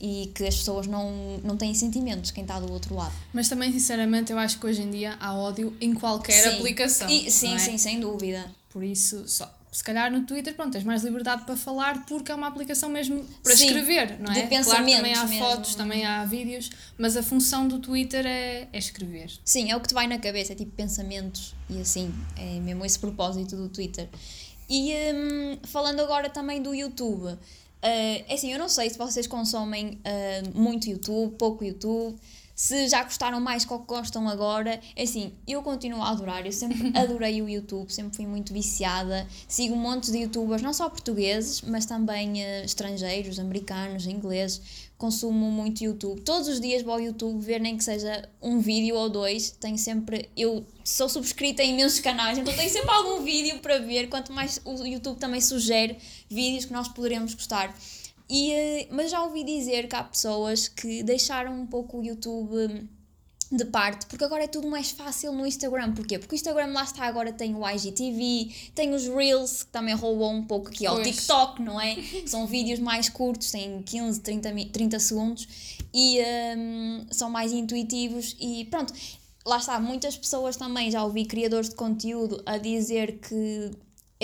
e 0.00 0.32
que 0.34 0.44
as 0.44 0.56
pessoas 0.56 0.86
não, 0.88 1.38
não 1.44 1.56
têm 1.56 1.72
sentimentos, 1.74 2.32
quem 2.32 2.42
está 2.42 2.58
do 2.58 2.72
outro 2.72 2.94
lado. 2.94 3.14
Mas 3.32 3.48
também, 3.48 3.72
sinceramente, 3.72 4.32
eu 4.32 4.38
acho 4.38 4.58
que 4.58 4.66
hoje 4.66 4.82
em 4.82 4.90
dia 4.90 5.16
há 5.20 5.32
ódio 5.32 5.76
em 5.80 5.94
qualquer 5.94 6.42
Sim. 6.42 6.56
aplicação. 6.56 7.08
E, 7.08 7.30
sim, 7.30 7.54
é? 7.54 7.58
sim, 7.58 7.78
sem 7.78 8.00
dúvida. 8.00 8.50
Por 8.68 8.82
isso, 8.82 9.28
só, 9.28 9.48
se 9.72 9.82
calhar 9.82 10.12
no 10.12 10.26
Twitter, 10.26 10.54
pronto, 10.54 10.72
tens 10.72 10.84
mais 10.84 11.02
liberdade 11.02 11.46
para 11.46 11.56
falar 11.56 12.04
porque 12.04 12.30
é 12.30 12.34
uma 12.34 12.46
aplicação 12.46 12.90
mesmo 12.90 13.24
para 13.42 13.56
Sim, 13.56 13.68
escrever, 13.68 14.20
não 14.20 14.30
de 14.30 14.40
é? 14.40 14.62
claro, 14.62 14.84
também 14.84 15.14
há 15.14 15.24
mesmo. 15.24 15.38
fotos, 15.38 15.74
também 15.74 16.04
há 16.04 16.22
vídeos, 16.26 16.70
mas 16.98 17.16
a 17.16 17.22
função 17.22 17.66
do 17.66 17.78
Twitter 17.78 18.26
é, 18.26 18.68
é 18.70 18.78
escrever. 18.78 19.32
Sim, 19.42 19.70
é 19.70 19.76
o 19.76 19.80
que 19.80 19.88
te 19.88 19.94
vai 19.94 20.06
na 20.06 20.18
cabeça, 20.18 20.52
é 20.52 20.56
tipo 20.56 20.72
pensamentos 20.72 21.54
e 21.70 21.80
assim, 21.80 22.12
é 22.36 22.60
mesmo 22.60 22.84
esse 22.84 22.98
propósito 22.98 23.56
do 23.56 23.70
Twitter. 23.70 24.10
E 24.68 24.92
hum, 25.14 25.58
falando 25.64 26.00
agora 26.00 26.28
também 26.28 26.60
do 26.62 26.74
YouTube, 26.74 27.34
eh, 27.80 28.24
é 28.28 28.34
assim, 28.34 28.52
eu 28.52 28.58
não 28.58 28.68
sei 28.68 28.90
se 28.90 28.98
vocês 28.98 29.26
consomem 29.26 29.98
eh, 30.04 30.42
muito 30.54 30.86
YouTube, 30.88 31.34
pouco 31.36 31.64
YouTube, 31.64 32.18
se 32.54 32.88
já 32.88 33.02
gostaram 33.02 33.40
mais 33.40 33.64
que 33.64 33.72
o 33.72 33.78
que 33.78 33.86
gostam 33.86 34.28
agora. 34.28 34.80
É 34.94 35.02
assim, 35.02 35.32
eu 35.46 35.62
continuo 35.62 36.02
a 36.02 36.10
adorar, 36.10 36.44
eu 36.44 36.52
sempre 36.52 36.92
adorei 36.96 37.40
o 37.42 37.48
YouTube, 37.48 37.92
sempre 37.92 38.16
fui 38.16 38.26
muito 38.26 38.52
viciada. 38.52 39.26
Sigo 39.48 39.76
montes 39.76 40.10
de 40.10 40.18
youtubers, 40.18 40.62
não 40.62 40.72
só 40.72 40.88
portugueses, 40.88 41.62
mas 41.62 41.86
também 41.86 42.42
eh, 42.42 42.64
estrangeiros, 42.64 43.38
americanos, 43.38 44.06
ingleses. 44.06 44.90
Consumo 44.98 45.50
muito 45.50 45.82
YouTube. 45.82 46.20
Todos 46.20 46.46
os 46.46 46.60
dias 46.60 46.82
vou 46.82 46.94
ao 46.94 47.00
YouTube 47.00 47.44
ver 47.44 47.60
nem 47.60 47.76
que 47.76 47.82
seja 47.82 48.28
um 48.40 48.60
vídeo 48.60 48.94
ou 48.94 49.08
dois. 49.08 49.50
Tenho 49.50 49.76
sempre. 49.76 50.28
Eu 50.36 50.64
sou 50.84 51.08
subscrita 51.08 51.60
a 51.60 51.64
imensos 51.64 51.98
canais, 51.98 52.38
então 52.38 52.54
tenho 52.54 52.70
sempre 52.70 52.90
algum 52.90 53.24
vídeo 53.24 53.58
para 53.58 53.78
ver. 53.78 54.08
Quanto 54.08 54.32
mais 54.32 54.60
o 54.64 54.86
YouTube 54.86 55.18
também 55.18 55.40
sugere 55.40 55.98
vídeos 56.30 56.66
que 56.66 56.72
nós 56.72 56.86
poderemos 56.86 57.34
gostar. 57.34 57.74
E, 58.34 58.50
eh, 58.50 58.88
mas 58.90 59.10
já 59.10 59.22
ouvi 59.22 59.44
dizer 59.44 59.86
que 59.88 59.94
há 59.94 60.02
pessoas 60.02 60.66
que 60.66 61.02
deixaram 61.02 61.52
um 61.52 61.66
pouco 61.66 61.98
o 61.98 62.02
YouTube 62.02 62.54
hum, 62.56 62.88
de 63.54 63.66
parte, 63.66 64.06
porque 64.06 64.24
agora 64.24 64.44
é 64.44 64.46
tudo 64.46 64.66
mais 64.70 64.90
fácil 64.90 65.32
no 65.32 65.46
Instagram. 65.46 65.92
Porquê? 65.92 66.18
Porque 66.18 66.34
o 66.34 66.36
Instagram 66.36 66.72
lá 66.72 66.82
está 66.84 67.04
agora 67.04 67.30
tem 67.30 67.54
o 67.54 67.68
IGTV, 67.68 68.50
tem 68.74 68.94
os 68.94 69.06
Reels, 69.06 69.64
que 69.64 69.70
também 69.70 69.94
roubou 69.94 70.30
um 70.30 70.42
pouco 70.46 70.68
aqui 70.68 70.86
ao 70.86 70.94
Pois. 70.94 71.08
TikTok, 71.08 71.60
não 71.60 71.78
é? 71.78 71.94
São 72.26 72.46
vídeos 72.46 72.80
mais 72.80 73.10
curtos, 73.10 73.50
têm 73.50 73.82
15, 73.82 74.20
30, 74.22 74.52
mi- 74.54 74.70
30 74.70 74.98
segundos 74.98 75.46
e 75.92 76.18
hum, 76.56 77.04
são 77.10 77.28
mais 77.28 77.52
intuitivos 77.52 78.34
e 78.40 78.64
pronto. 78.70 78.94
Lá 79.44 79.58
está, 79.58 79.78
muitas 79.78 80.16
pessoas 80.16 80.56
também, 80.56 80.90
já 80.90 81.04
ouvi 81.04 81.26
criadores 81.26 81.68
de 81.68 81.74
conteúdo 81.74 82.40
a 82.46 82.56
dizer 82.56 83.18
que 83.18 83.72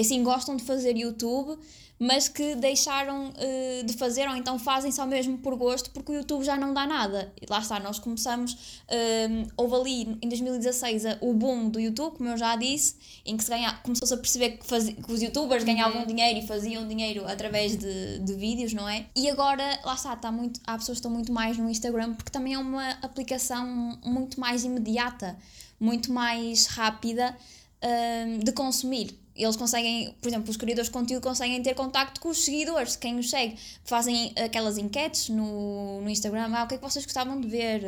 assim 0.01 0.23
gostam 0.23 0.57
de 0.57 0.63
fazer 0.65 0.97
YouTube, 0.97 1.59
mas 2.01 2.29
que 2.29 2.55
deixaram 2.55 3.33
eh, 3.39 3.83
de 3.85 3.93
fazer 3.95 4.29
ou 4.29 4.37
então 4.37 4.57
fazem 4.57 4.93
só 4.93 5.05
mesmo 5.05 5.37
por 5.39 5.57
gosto 5.57 5.91
porque 5.91 6.13
o 6.13 6.15
YouTube 6.15 6.45
já 6.45 6.57
não 6.57 6.73
dá 6.73 6.87
nada. 6.87 7.33
E 7.43 7.47
lá 7.51 7.59
está, 7.59 7.81
nós 7.81 7.99
começamos, 7.99 8.81
eh, 8.87 9.29
houve 9.57 9.75
ali 9.75 10.19
em 10.23 10.29
2016 10.29 11.05
a- 11.05 11.19
o 11.21 11.33
boom 11.35 11.69
do 11.69 11.81
YouTube, 11.81 12.17
como 12.17 12.29
eu 12.29 12.37
já 12.37 12.55
disse, 12.55 12.95
em 13.27 13.37
que 13.37 13.43
se 13.43 13.51
ganha, 13.51 13.73
começou-se 13.83 14.15
a 14.15 14.17
perceber 14.17 14.51
que, 14.59 14.65
fazia, 14.65 14.95
que 14.95 15.13
os 15.13 15.21
youtubers 15.21 15.65
ganhavam 15.65 16.07
dinheiro 16.07 16.39
e 16.39 16.47
faziam 16.47 16.87
dinheiro 16.87 17.27
através 17.27 17.77
de, 17.77 18.21
de 18.21 18.33
vídeos, 18.35 18.73
não 18.73 18.89
é? 18.89 19.07
E 19.17 19.29
agora, 19.29 19.81
lá 19.85 19.95
está, 19.95 20.13
está 20.15 20.31
muito, 20.31 20.61
há 20.69 20.79
pessoas 20.79 20.99
que 20.99 21.01
estão 21.01 21.11
muito 21.11 21.33
mais 21.33 21.59
no 21.59 21.69
Instagram 21.69 22.15
porque 22.15 22.31
também 22.31 22.55
é 22.55 22.59
uma 22.59 22.91
aplicação 23.03 23.99
muito 24.05 24.39
mais 24.39 24.63
imediata, 24.65 25.37
muito 25.81 26.13
mais 26.13 26.67
rápida 26.67 27.37
hum, 27.83 28.39
de 28.39 28.53
consumir. 28.53 29.19
Eles 29.39 29.57
conseguem, 29.57 30.15
por 30.21 30.29
exemplo, 30.29 30.51
os 30.51 30.57
criadores 30.57 30.89
de 30.89 30.93
conteúdo 30.93 31.23
conseguem 31.23 31.63
ter 31.63 31.75
contacto 31.75 32.21
com 32.21 32.29
os 32.29 32.45
seguidores, 32.45 32.97
quem 32.97 33.19
os 33.19 33.31
segue. 33.31 33.57
Fazem 33.85 34.35
aquelas 34.37 34.77
enquetes 34.77 35.29
no, 35.29 36.01
no 36.01 36.11
Instagram, 36.11 36.51
ah, 36.55 36.65
o 36.65 36.67
que 36.67 36.75
é 36.75 36.79
que 36.79 36.83
vocês 36.83 37.05
gostavam 37.05 37.41
de 37.41 37.47
ver? 37.47 37.83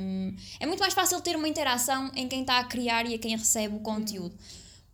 Hum, 0.00 0.34
é 0.58 0.66
muito 0.66 0.80
mais 0.80 0.92
fácil 0.92 1.20
ter 1.20 1.36
uma 1.36 1.48
interação 1.48 2.10
em 2.14 2.26
quem 2.26 2.40
está 2.40 2.58
a 2.58 2.64
criar 2.64 3.06
e 3.06 3.14
a 3.14 3.18
quem 3.18 3.36
recebe 3.36 3.76
o 3.76 3.80
conteúdo. 3.80 4.34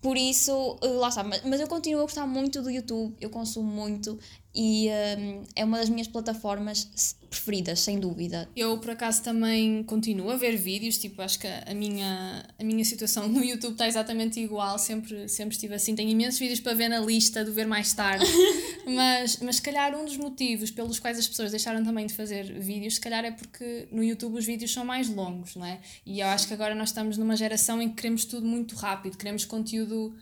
Por 0.00 0.16
isso, 0.16 0.78
eh, 0.82 0.86
lá 0.88 1.08
está, 1.08 1.22
mas, 1.22 1.42
mas 1.44 1.60
eu 1.60 1.68
continuo 1.68 2.00
a 2.00 2.04
gostar 2.04 2.26
muito 2.26 2.62
do 2.62 2.70
YouTube, 2.70 3.14
eu 3.20 3.28
consumo 3.28 3.70
muito 3.70 4.18
e 4.54 4.88
hum, 5.18 5.42
é 5.54 5.64
uma 5.64 5.78
das 5.78 5.88
minhas 5.88 6.08
plataformas 6.08 7.16
preferidas, 7.30 7.80
sem 7.80 8.00
dúvida. 8.00 8.48
Eu, 8.56 8.78
por 8.78 8.90
acaso, 8.90 9.22
também 9.22 9.84
continuo 9.84 10.30
a 10.30 10.36
ver 10.36 10.56
vídeos, 10.56 10.98
tipo, 10.98 11.22
acho 11.22 11.38
que 11.38 11.46
a 11.46 11.72
minha, 11.72 12.44
a 12.58 12.64
minha 12.64 12.84
situação 12.84 13.28
no 13.28 13.44
YouTube 13.44 13.72
está 13.72 13.86
exatamente 13.86 14.40
igual, 14.40 14.76
sempre, 14.78 15.28
sempre 15.28 15.54
estive 15.54 15.74
assim. 15.74 15.94
Tenho 15.94 16.10
imensos 16.10 16.40
vídeos 16.40 16.58
para 16.58 16.74
ver 16.74 16.88
na 16.88 16.98
lista, 16.98 17.44
de 17.44 17.50
ver 17.52 17.66
mais 17.66 17.92
tarde, 17.92 18.26
mas, 18.86 19.38
mas 19.40 19.56
se 19.56 19.62
calhar 19.62 19.96
um 19.96 20.04
dos 20.04 20.16
motivos 20.16 20.72
pelos 20.72 20.98
quais 20.98 21.18
as 21.18 21.28
pessoas 21.28 21.52
deixaram 21.52 21.84
também 21.84 22.06
de 22.06 22.14
fazer 22.14 22.58
vídeos, 22.58 22.96
se 22.96 23.00
calhar 23.00 23.24
é 23.24 23.30
porque 23.30 23.86
no 23.92 24.02
YouTube 24.02 24.36
os 24.36 24.44
vídeos 24.44 24.72
são 24.72 24.84
mais 24.84 25.08
longos, 25.08 25.54
não 25.54 25.64
é? 25.64 25.78
E 26.04 26.18
eu 26.18 26.26
acho 26.26 26.48
que 26.48 26.54
agora 26.54 26.74
nós 26.74 26.88
estamos 26.88 27.16
numa 27.16 27.36
geração 27.36 27.80
em 27.80 27.88
que 27.88 27.96
queremos 27.96 28.24
tudo 28.24 28.44
muito 28.44 28.74
rápido, 28.74 29.16
queremos 29.16 29.44
conteúdo 29.44 30.12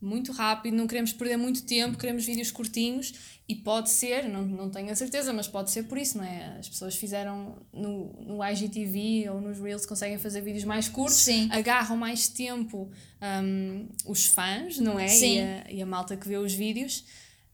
muito 0.00 0.32
rápido, 0.32 0.76
não 0.76 0.86
queremos 0.86 1.12
perder 1.12 1.36
muito 1.36 1.64
tempo, 1.64 1.98
queremos 1.98 2.24
vídeos 2.24 2.50
curtinhos 2.50 3.12
e 3.48 3.54
pode 3.54 3.90
ser, 3.90 4.28
não, 4.28 4.44
não 4.44 4.70
tenho 4.70 4.90
a 4.90 4.94
certeza, 4.94 5.32
mas 5.32 5.48
pode 5.48 5.70
ser 5.70 5.84
por 5.84 5.98
isso, 5.98 6.18
não 6.18 6.24
é? 6.24 6.56
As 6.58 6.68
pessoas 6.68 6.94
fizeram 6.94 7.56
no, 7.72 8.12
no 8.20 8.44
IGTV 8.44 9.30
ou 9.30 9.40
nos 9.40 9.58
Reels 9.58 9.86
conseguem 9.86 10.18
fazer 10.18 10.40
vídeos 10.42 10.64
mais 10.64 10.88
curtos, 10.88 11.16
Sim. 11.16 11.48
agarram 11.50 11.96
mais 11.96 12.28
tempo 12.28 12.90
um, 13.42 13.88
os 14.06 14.26
fãs, 14.26 14.78
não 14.78 14.98
é? 14.98 15.08
Sim. 15.08 15.38
E 15.38 15.40
a, 15.40 15.70
e 15.70 15.82
a 15.82 15.86
malta 15.86 16.16
que 16.16 16.28
vê 16.28 16.36
os 16.36 16.52
vídeos. 16.52 17.04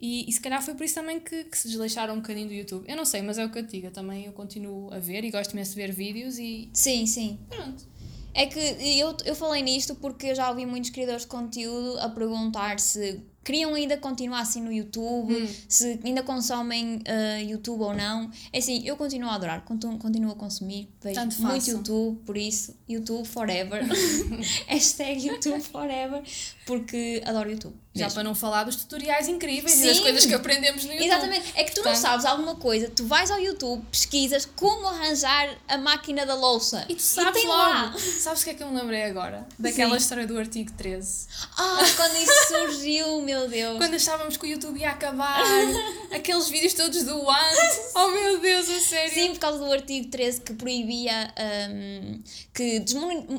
E, 0.00 0.28
e 0.28 0.32
se 0.32 0.40
calhar 0.40 0.60
foi 0.62 0.74
por 0.74 0.84
isso 0.84 0.96
também 0.96 1.18
que, 1.18 1.44
que 1.44 1.56
se 1.56 1.68
desleixaram 1.68 2.14
um 2.14 2.18
bocadinho 2.18 2.48
do 2.48 2.52
YouTube. 2.52 2.84
Eu 2.86 2.96
não 2.96 3.06
sei, 3.06 3.22
mas 3.22 3.38
é 3.38 3.44
o 3.44 3.50
que 3.50 3.58
eu 3.58 3.62
digo. 3.62 3.86
Eu 3.86 3.90
também 3.90 4.26
eu 4.26 4.32
continuo 4.32 4.92
a 4.92 4.98
ver 4.98 5.24
e 5.24 5.30
gosto 5.30 5.52
imenso 5.52 5.70
de 5.70 5.76
ver 5.76 5.92
vídeos 5.92 6.38
e 6.38 6.68
Sim, 6.74 7.06
sim. 7.06 7.38
pronto. 7.48 7.86
É 8.34 8.46
que 8.46 8.58
eu, 8.58 9.16
eu 9.24 9.34
falei 9.34 9.62
nisto 9.62 9.94
porque 9.94 10.26
eu 10.28 10.34
já 10.34 10.50
ouvi 10.50 10.66
muitos 10.66 10.90
criadores 10.90 11.22
de 11.22 11.28
conteúdo 11.28 11.98
a 12.00 12.08
perguntar 12.08 12.80
se 12.80 13.22
queriam 13.44 13.74
ainda 13.74 13.96
continuar 13.98 14.40
assim 14.40 14.60
no 14.60 14.72
YouTube, 14.72 15.34
Hum. 15.34 15.48
se 15.68 16.00
ainda 16.02 16.22
consomem 16.22 16.96
uh, 16.96 17.40
YouTube 17.48 17.82
ou 17.82 17.94
não. 17.94 18.30
É 18.52 18.58
assim, 18.58 18.82
eu 18.86 18.96
continuo 18.96 19.28
a 19.28 19.34
adorar, 19.34 19.64
continuo, 19.64 19.98
continuo 19.98 20.32
a 20.32 20.34
consumir, 20.34 20.88
vejo 21.02 21.14
Tanto 21.14 21.40
muito 21.42 21.54
faço. 21.54 21.70
YouTube, 21.70 22.20
por 22.24 22.36
isso, 22.36 22.74
YouTube 22.88 23.26
forever. 23.28 23.84
Hashtag 24.66 25.26
YouTube 25.28 25.60
forever, 25.62 26.22
porque 26.66 27.22
adoro 27.24 27.50
YouTube. 27.50 27.83
Já 27.94 28.06
mesmo. 28.06 28.14
para 28.14 28.24
não 28.24 28.34
falar 28.34 28.64
dos 28.64 28.76
tutoriais 28.76 29.28
incríveis 29.28 29.72
Sim. 29.72 29.84
e 29.84 29.86
das 29.86 30.00
coisas 30.00 30.26
que 30.26 30.34
aprendemos 30.34 30.84
no 30.84 30.90
YouTube. 30.92 31.06
Exatamente, 31.06 31.52
é 31.54 31.62
que 31.64 31.70
tu 31.72 31.76
não 31.76 31.84
Portanto- 31.84 32.02
sabes 32.02 32.24
alguma 32.26 32.56
coisa, 32.56 32.88
tu 32.90 33.06
vais 33.06 33.30
ao 33.30 33.38
YouTube, 33.40 33.84
pesquisas 33.90 34.44
como 34.56 34.86
arranjar 34.88 35.48
a 35.68 35.78
máquina 35.78 36.26
da 36.26 36.34
louça 36.34 36.84
E 36.88 36.94
tu 36.96 37.02
sabes 37.02 37.32
tem 37.40 37.46
logo. 37.46 37.60
lá. 37.62 37.94
Sabes 38.20 38.40
o 38.40 38.44
que 38.44 38.50
é 38.50 38.54
que 38.54 38.62
eu 38.64 38.68
me 38.68 38.80
lembrei 38.80 39.04
agora? 39.04 39.46
Daquela 39.58 39.92
Sim. 39.92 39.96
história 39.98 40.26
do 40.26 40.36
artigo 40.36 40.72
13. 40.72 41.26
Ah, 41.56 41.78
quando 41.96 42.16
isso 42.16 42.48
surgiu, 42.48 43.20
meu 43.22 43.48
Deus. 43.48 43.78
Quando 43.78 43.94
achávamos 43.94 44.36
que 44.36 44.44
o 44.46 44.48
YouTube 44.50 44.80
ia 44.80 44.90
acabar, 44.90 45.40
aqueles 46.12 46.48
vídeos 46.48 46.74
todos 46.74 47.02
do 47.04 47.16
Want. 47.16 47.56
Oh 47.94 48.08
meu 48.08 48.40
Deus, 48.40 48.68
a 48.68 48.80
sério. 48.80 49.14
Sim, 49.14 49.30
por 49.34 49.38
causa 49.38 49.58
do 49.58 49.70
artigo 49.72 50.08
13 50.08 50.40
que 50.40 50.52
proibia, 50.54 51.32
hum, 51.70 52.20
que 52.52 52.80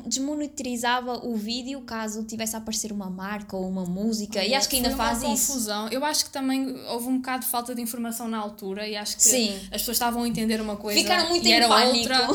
desmonitorizava 0.06 1.18
o 1.26 1.36
vídeo 1.36 1.80
caso 1.82 2.22
tivesse 2.24 2.54
a 2.56 2.58
aparecer 2.58 2.90
uma 2.92 3.10
marca 3.10 3.54
ou 3.56 3.68
uma 3.68 3.84
música. 3.84 4.45
E 4.48 4.54
acho 4.54 4.68
que 4.68 4.76
ainda 4.76 4.90
Foi 4.90 4.98
uma 4.98 5.04
faz 5.04 5.18
isso. 5.18 5.26
confusão. 5.52 5.88
Eu 5.90 6.04
acho 6.04 6.24
que 6.24 6.30
também 6.30 6.76
houve 6.88 7.06
um 7.08 7.16
bocado 7.18 7.44
de 7.44 7.50
falta 7.50 7.74
de 7.74 7.82
informação 7.82 8.28
na 8.28 8.38
altura 8.38 8.86
e 8.86 8.96
acho 8.96 9.16
que 9.16 9.22
Sim. 9.22 9.54
as 9.70 9.80
pessoas 9.82 9.96
estavam 9.96 10.22
a 10.22 10.28
entender 10.28 10.60
uma 10.60 10.76
coisa 10.76 10.98
Ficaram 11.00 11.28
muito 11.28 11.46
e 11.46 11.50
em 11.50 11.54
era 11.54 11.68
pânico. 11.68 12.12
outra. 12.12 12.26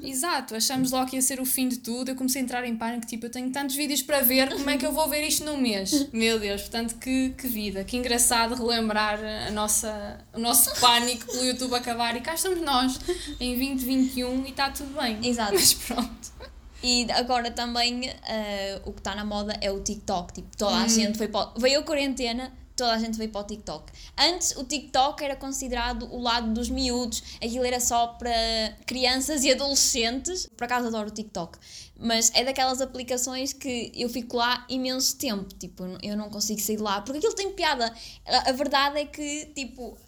Exato, 0.02 0.54
achamos 0.54 0.90
logo 0.90 1.06
que 1.10 1.16
ia 1.16 1.22
ser 1.22 1.40
o 1.40 1.44
fim 1.44 1.68
de 1.68 1.78
tudo. 1.78 2.10
Eu 2.10 2.14
comecei 2.16 2.40
a 2.40 2.44
entrar 2.44 2.64
em 2.64 2.76
pânico, 2.76 3.06
tipo, 3.06 3.26
eu 3.26 3.30
tenho 3.30 3.50
tantos 3.50 3.76
vídeos 3.76 4.02
para 4.02 4.20
ver, 4.20 4.52
como 4.52 4.68
é 4.70 4.76
que 4.76 4.84
eu 4.86 4.92
vou 4.92 5.08
ver 5.08 5.26
isto 5.26 5.44
num 5.44 5.56
mês? 5.56 6.08
Meu 6.12 6.38
Deus, 6.38 6.62
portanto, 6.62 6.96
que, 6.96 7.30
que 7.36 7.46
vida, 7.48 7.84
que 7.84 7.96
engraçado 7.96 8.54
relembrar 8.54 9.18
a 9.48 9.50
nossa, 9.50 10.18
o 10.34 10.38
nosso 10.38 10.70
pânico 10.80 11.26
pelo 11.26 11.44
YouTube 11.44 11.74
acabar 11.74 12.16
e 12.16 12.20
cá 12.20 12.34
estamos 12.34 12.60
nós 12.62 12.98
em 13.38 13.56
2021 13.56 14.44
e 14.46 14.50
está 14.50 14.70
tudo 14.70 14.98
bem. 15.00 15.18
Exato. 15.22 15.54
Mas 15.54 15.74
pronto. 15.74 16.49
E 16.82 17.06
agora 17.12 17.50
também 17.50 18.08
eh, 18.26 18.80
o 18.84 18.92
que 18.92 19.00
está 19.00 19.14
na 19.14 19.24
moda 19.24 19.56
é 19.60 19.70
o 19.70 19.80
TikTok. 19.80 20.32
Tipo, 20.32 20.56
toda 20.56 20.76
Hum. 20.76 20.84
a 20.84 20.88
gente 20.88 21.18
foi 21.18 21.28
para. 21.28 21.52
Veio 21.58 21.80
a 21.80 21.82
quarentena, 21.82 22.52
toda 22.74 22.92
a 22.92 22.98
gente 22.98 23.18
veio 23.18 23.30
para 23.30 23.42
o 23.42 23.44
TikTok. 23.44 23.92
Antes 24.18 24.56
o 24.56 24.64
TikTok 24.64 25.22
era 25.22 25.36
considerado 25.36 26.10
o 26.10 26.18
lado 26.18 26.52
dos 26.54 26.70
miúdos, 26.70 27.22
aquilo 27.36 27.64
era 27.64 27.78
só 27.80 28.06
para 28.08 28.30
crianças 28.86 29.44
e 29.44 29.50
adolescentes. 29.52 30.48
Por 30.56 30.64
acaso 30.64 30.86
adoro 30.88 31.08
o 31.08 31.12
TikTok. 31.12 31.58
Mas 32.02 32.30
é 32.34 32.42
daquelas 32.44 32.80
aplicações 32.80 33.52
que 33.52 33.92
eu 33.94 34.08
fico 34.08 34.38
lá 34.38 34.64
imenso 34.70 35.18
tempo. 35.18 35.52
Tipo, 35.58 35.84
eu 36.02 36.16
não 36.16 36.30
consigo 36.30 36.58
sair 36.58 36.76
de 36.76 36.82
lá. 36.82 37.02
Porque 37.02 37.18
aquilo 37.18 37.34
tem 37.34 37.52
piada. 37.52 37.92
A 38.24 38.52
verdade 38.52 39.00
é 39.00 39.04
que, 39.04 39.52
tipo, 39.54 39.98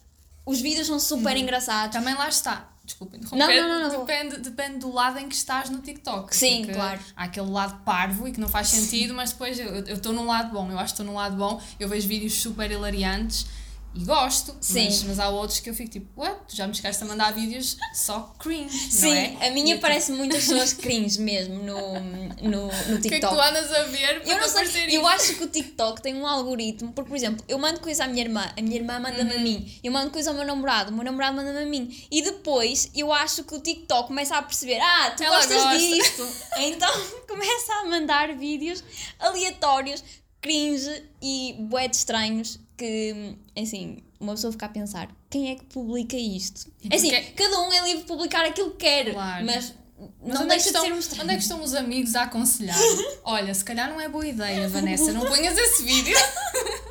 os 0.44 0.61
vídeos 0.61 0.87
são 0.87 0.98
super 0.98 1.37
engraçados. 1.37 1.96
Também 1.96 2.14
lá 2.14 2.28
está. 2.28 2.68
Desculpa 2.85 3.16
interromper. 3.16 3.46
Não, 3.46 3.68
não, 3.68 3.81
não, 3.81 3.92
não. 3.92 4.05
Depende, 4.05 4.38
depende 4.38 4.78
do 4.78 4.92
lado 4.92 5.18
em 5.18 5.28
que 5.28 5.35
estás 5.35 5.70
no 5.70 5.78
TikTok. 5.78 6.35
Sim, 6.35 6.66
claro. 6.66 7.00
Há 7.16 7.24
aquele 7.24 7.48
lado 7.48 7.81
parvo 7.85 8.26
e 8.26 8.33
que 8.33 8.40
não 8.40 8.48
faz 8.48 8.68
sentido, 8.68 9.14
mas 9.14 9.31
depois 9.31 9.59
eu 9.59 9.94
estou 9.94 10.12
num 10.12 10.26
lado 10.26 10.52
bom. 10.52 10.68
Eu 10.70 10.78
acho 10.78 10.94
que 10.94 11.00
estou 11.00 11.07
num 11.07 11.14
lado 11.14 11.37
bom. 11.37 11.61
Eu 11.78 11.88
vejo 11.88 12.09
vídeos 12.09 12.35
super 12.35 12.70
hilariantes 12.70 13.46
e 13.94 14.05
gosto. 14.05 14.57
Sim. 14.61 14.85
Mas, 14.87 15.02
mas 15.02 15.18
há 15.18 15.28
outros 15.28 15.61
que 15.61 15.68
eu 15.70 15.74
fico 15.74 15.90
tipo, 15.90 16.20
what? 16.20 16.37
Tu 16.48 16.57
já 16.57 16.66
me 16.66 16.74
chegaste 16.74 17.02
a 17.02 17.07
mandar 17.07 17.33
vídeos 17.33 17.76
só 17.94 18.35
cringe. 18.38 18.76
Sim, 18.90 19.11
não 19.11 19.42
é? 19.42 19.48
a 19.48 19.50
minha 19.50 19.74
eu, 19.74 19.81
parece 19.81 20.12
muitas 20.12 20.44
pessoas 20.44 20.72
cringe 20.72 21.20
mesmo 21.20 21.62
no, 21.62 22.00
no, 22.00 22.66
no 22.68 22.70
tipo, 22.70 22.72
O 22.96 23.00
que 23.02 23.09
é 23.09 23.11
que 23.11 23.20
TikTok. 23.20 23.35
tu 23.35 23.40
andas 23.40 23.72
a 23.72 23.83
ver 23.85 24.20
para 24.22 24.33
Eu 24.33 24.40
não 24.40 24.48
sei, 24.48 24.85
eu 24.96 25.00
isso? 25.02 25.07
acho 25.09 25.35
que 25.35 25.44
o 25.44 25.48
TikTok 25.48 26.00
tem 26.02 26.14
um 26.14 26.26
algoritmo, 26.26 26.92
porque, 26.92 27.09
por 27.11 27.16
exemplo, 27.16 27.44
eu 27.48 27.59
mando 27.59 27.81
coisa 27.81 28.05
à 28.05 28.09
minha 28.09 28.22
irmã, 28.24 28.50
a 28.57 28.62
minha 28.62 28.76
irmã 28.76 28.98
manda-me 28.98 29.31
Uhum. 29.33 29.38
a 29.38 29.40
mim, 29.42 29.81
eu 29.85 29.92
mando 29.92 30.11
coisa 30.11 30.31
ao 30.31 30.37
meu 30.37 30.44
namorado, 30.46 30.90
o 30.90 30.94
meu 30.94 31.05
namorado 31.05 31.37
manda-me 31.37 31.59
a 31.62 31.66
mim, 31.66 32.07
e 32.11 32.22
depois 32.22 32.90
eu 32.94 33.12
acho 33.12 33.44
que 33.44 33.55
o 33.55 33.61
TikTok 33.61 34.09
começa 34.09 34.37
a 34.37 34.42
perceber, 34.42 34.81
ah, 34.81 35.11
tu 35.16 35.22
Ela 35.22 35.37
gostas 35.37 35.62
gosta. 35.62 35.78
disto, 35.78 36.28
então 36.59 36.90
começa 37.28 37.72
a 37.74 37.85
mandar 37.87 38.35
vídeos 38.37 38.83
aleatórios, 39.18 40.02
cringe 40.40 41.05
e 41.22 41.55
bué 41.61 41.87
estranhos, 41.87 42.59
que, 42.82 43.36
assim, 43.60 43.98
uma 44.18 44.34
pessoa 44.34 44.50
fica 44.52 44.66
a 44.66 44.68
pensar, 44.68 45.08
quem 45.30 45.50
é 45.50 45.54
que 45.54 45.64
publica 45.66 46.16
isto? 46.16 46.70
É 46.90 46.96
assim, 46.96 47.10
porque- 47.10 47.32
cada 47.32 47.60
um 47.60 47.72
é 47.72 47.80
livre 47.84 48.02
de 48.02 48.08
publicar 48.08 48.44
aquilo 48.44 48.70
que 48.72 48.78
quer, 48.78 49.12
Claro. 49.12 49.46
mas... 49.46 49.74
Mas 50.20 50.34
não 50.34 50.42
onde 50.42 50.54
é, 50.54 50.56
que 50.56 50.62
de 50.62 50.66
estão, 50.68 50.84
onde 51.22 51.30
é 51.32 51.36
que 51.36 51.42
estão 51.42 51.62
os 51.62 51.74
amigos 51.74 52.16
a 52.16 52.22
aconselhar? 52.24 52.76
Olha, 53.22 53.54
se 53.54 53.64
calhar 53.64 53.88
não 53.88 54.00
é 54.00 54.08
boa 54.08 54.26
ideia, 54.26 54.68
Vanessa, 54.68 55.12
não 55.12 55.24
ponhas 55.24 55.56
esse 55.56 55.84
vídeo. 55.84 56.16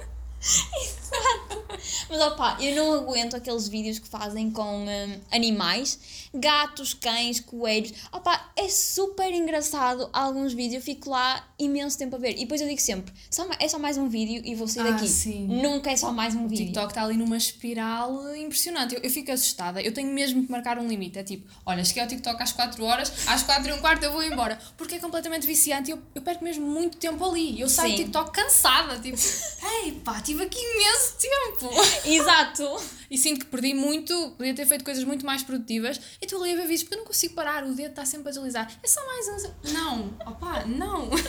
Mas 2.09 2.21
opá, 2.21 2.57
eu 2.59 2.75
não 2.75 2.93
aguento 2.93 3.35
aqueles 3.35 3.67
vídeos 3.67 3.97
que 3.99 4.07
fazem 4.07 4.51
com 4.51 4.85
hum, 4.85 5.19
animais, 5.31 5.99
gatos, 6.33 6.93
cães, 6.93 7.39
coelhos. 7.39 7.93
Opá, 8.11 8.51
é 8.55 8.67
super 8.69 9.31
engraçado 9.33 10.09
alguns 10.13 10.53
vídeos, 10.53 10.75
eu 10.75 10.81
fico 10.81 11.09
lá 11.09 11.45
imenso 11.57 11.97
tempo 11.97 12.15
a 12.15 12.19
ver. 12.19 12.31
E 12.35 12.41
depois 12.41 12.61
eu 12.61 12.67
digo 12.67 12.81
sempre, 12.81 13.13
só 13.29 13.47
é 13.59 13.67
só 13.67 13.79
mais 13.79 13.97
um 13.97 14.09
vídeo 14.09 14.41
e 14.45 14.53
vou 14.55 14.67
sair 14.67 14.87
Ah, 14.87 14.91
daqui. 14.91 15.07
sim. 15.07 15.47
Nunca 15.47 15.89
é 15.91 15.95
só 15.95 16.11
mais 16.11 16.35
um 16.35 16.45
O 16.45 16.47
vídeo. 16.47 16.65
TikTok 16.65 16.91
está 16.91 17.03
ali 17.03 17.17
numa 17.17 17.37
espiral 17.37 18.35
impressionante. 18.35 18.95
Eu, 18.95 19.01
eu 19.01 19.09
fico 19.09 19.31
assustada. 19.31 19.81
Eu 19.81 19.93
tenho 19.93 20.13
mesmo 20.13 20.45
que 20.45 20.51
marcar 20.51 20.77
um 20.77 20.87
limite. 20.87 21.17
É 21.17 21.23
tipo, 21.23 21.49
olha, 21.65 21.83
cheguei 21.83 22.03
ao 22.03 22.09
TikTok 22.09 22.41
às 22.43 22.51
4 22.51 22.83
horas, 22.83 23.11
às 23.27 23.43
4 23.43 23.69
e 23.69 23.73
um 23.73 23.79
quarto 23.79 24.03
eu 24.03 24.11
vou 24.11 24.23
embora. 24.23 24.59
Porque 24.77 24.95
é 24.95 24.99
completamente 24.99 25.47
viciante 25.47 25.89
e 25.89 25.93
eu, 25.93 25.99
eu 26.13 26.21
perco 26.21 26.43
mesmo 26.43 26.65
muito 26.67 26.97
tempo 26.97 27.23
ali. 27.25 27.59
Eu 27.59 27.69
saio 27.69 27.91
do. 27.93 27.97
TikTok 27.97 28.31
cansada. 28.31 28.99
Tipo, 28.99 29.17
ei 29.83 29.91
pá, 30.03 30.19
tive 30.31 30.43
aqui 30.43 30.59
imenso 30.59 31.15
tempo. 31.17 31.73
Exato! 32.07 32.81
E 33.09 33.17
sinto 33.17 33.41
que 33.41 33.45
perdi 33.47 33.73
muito, 33.73 34.31
podia 34.37 34.53
ter 34.53 34.65
feito 34.65 34.83
coisas 34.83 35.03
muito 35.03 35.25
mais 35.25 35.43
produtivas. 35.43 35.99
E 36.21 36.25
estou 36.25 36.41
ali 36.41 36.53
a 36.53 36.55
ver 36.55 36.63
vídeos 36.63 36.83
porque 36.83 36.95
eu 36.95 36.99
não 36.99 37.05
consigo 37.05 37.33
parar. 37.33 37.65
O 37.65 37.73
dedo 37.75 37.89
está 37.89 38.05
sempre 38.05 38.29
a 38.29 38.31
deslizar. 38.31 38.71
É 38.81 38.87
só 38.87 39.05
mais 39.05 39.27
um. 39.27 39.71
Não, 39.73 40.07
opá, 40.25 40.65
não. 40.65 41.09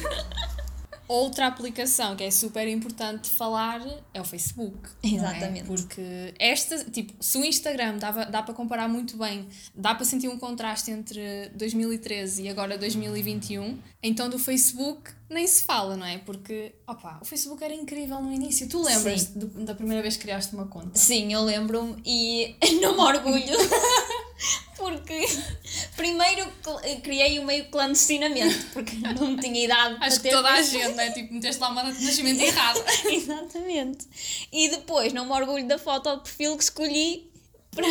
Outra 1.09 1.47
aplicação 1.49 2.17
que 2.17 2.23
é 2.23 2.31
super 2.31 2.67
importante 2.69 3.29
falar 3.29 3.83
é 4.15 4.21
o 4.21 4.25
Facebook. 4.25 4.89
é? 5.03 5.09
Exatamente. 5.09 5.65
Porque 5.65 6.33
esta, 6.39 6.85
tipo, 6.85 7.13
se 7.21 7.37
o 7.37 7.45
Instagram 7.45 7.99
dava, 7.99 8.25
dá 8.25 8.43
para 8.43 8.55
comparar 8.55 8.89
muito 8.89 9.17
bem, 9.19 9.47
dá 9.75 9.95
para 9.95 10.05
sentir 10.05 10.29
um 10.29 10.39
contraste 10.39 10.91
entre 10.91 11.51
2013 11.55 12.45
e 12.45 12.49
agora 12.49 12.79
2021, 12.79 13.79
então 14.03 14.31
do 14.31 14.39
Facebook 14.39 15.11
nem 15.33 15.47
se 15.47 15.63
fala, 15.65 15.97
não 15.97 16.07
é? 16.07 16.19
Porque, 16.19 16.73
opa, 16.87 17.19
o 17.21 17.25
Facebook 17.25 17.63
era 17.65 17.75
incrível 17.75 18.21
no 18.21 18.33
início. 18.33 18.69
Tu 18.69 18.81
lembras 18.83 19.25
da 19.35 19.75
primeira 19.75 20.03
vez 20.03 20.17
que 20.17 20.23
criaste 20.23 20.55
uma 20.55 20.67
conta? 20.67 20.99
Sim, 20.99 21.33
eu 21.33 21.43
lembro-me 21.43 21.97
e 22.05 22.55
não 22.81 22.95
me 22.95 23.01
orgulho. 23.01 23.57
Porque 24.77 25.25
primeiro 25.97 26.51
cl- 26.65 27.01
criei 27.03 27.39
o 27.39 27.45
meio 27.45 27.67
clandestinamente, 27.67 28.65
porque 28.73 28.97
não 28.97 29.37
tinha 29.37 29.65
idade 29.65 29.95
para 29.97 30.07
Acho 30.07 30.21
que 30.21 30.31
toda 30.31 30.49
a 30.51 30.61
gente, 30.61 30.95
não 30.97 31.01
é? 31.05 31.11
Tipo, 31.13 31.33
meteste 31.35 31.61
lá 31.61 31.69
uma 31.69 31.85
data 31.85 31.97
de 31.97 32.03
nascimento 32.07 32.41
errada. 32.41 32.85
Exatamente. 33.05 34.09
E 34.51 34.69
depois 34.71 35.13
não 35.13 35.27
me 35.27 35.33
orgulho 35.33 35.69
da 35.69 35.79
foto 35.79 36.17
de 36.17 36.23
perfil 36.25 36.57
que 36.57 36.65
escolhi 36.65 37.31
para, 37.71 37.87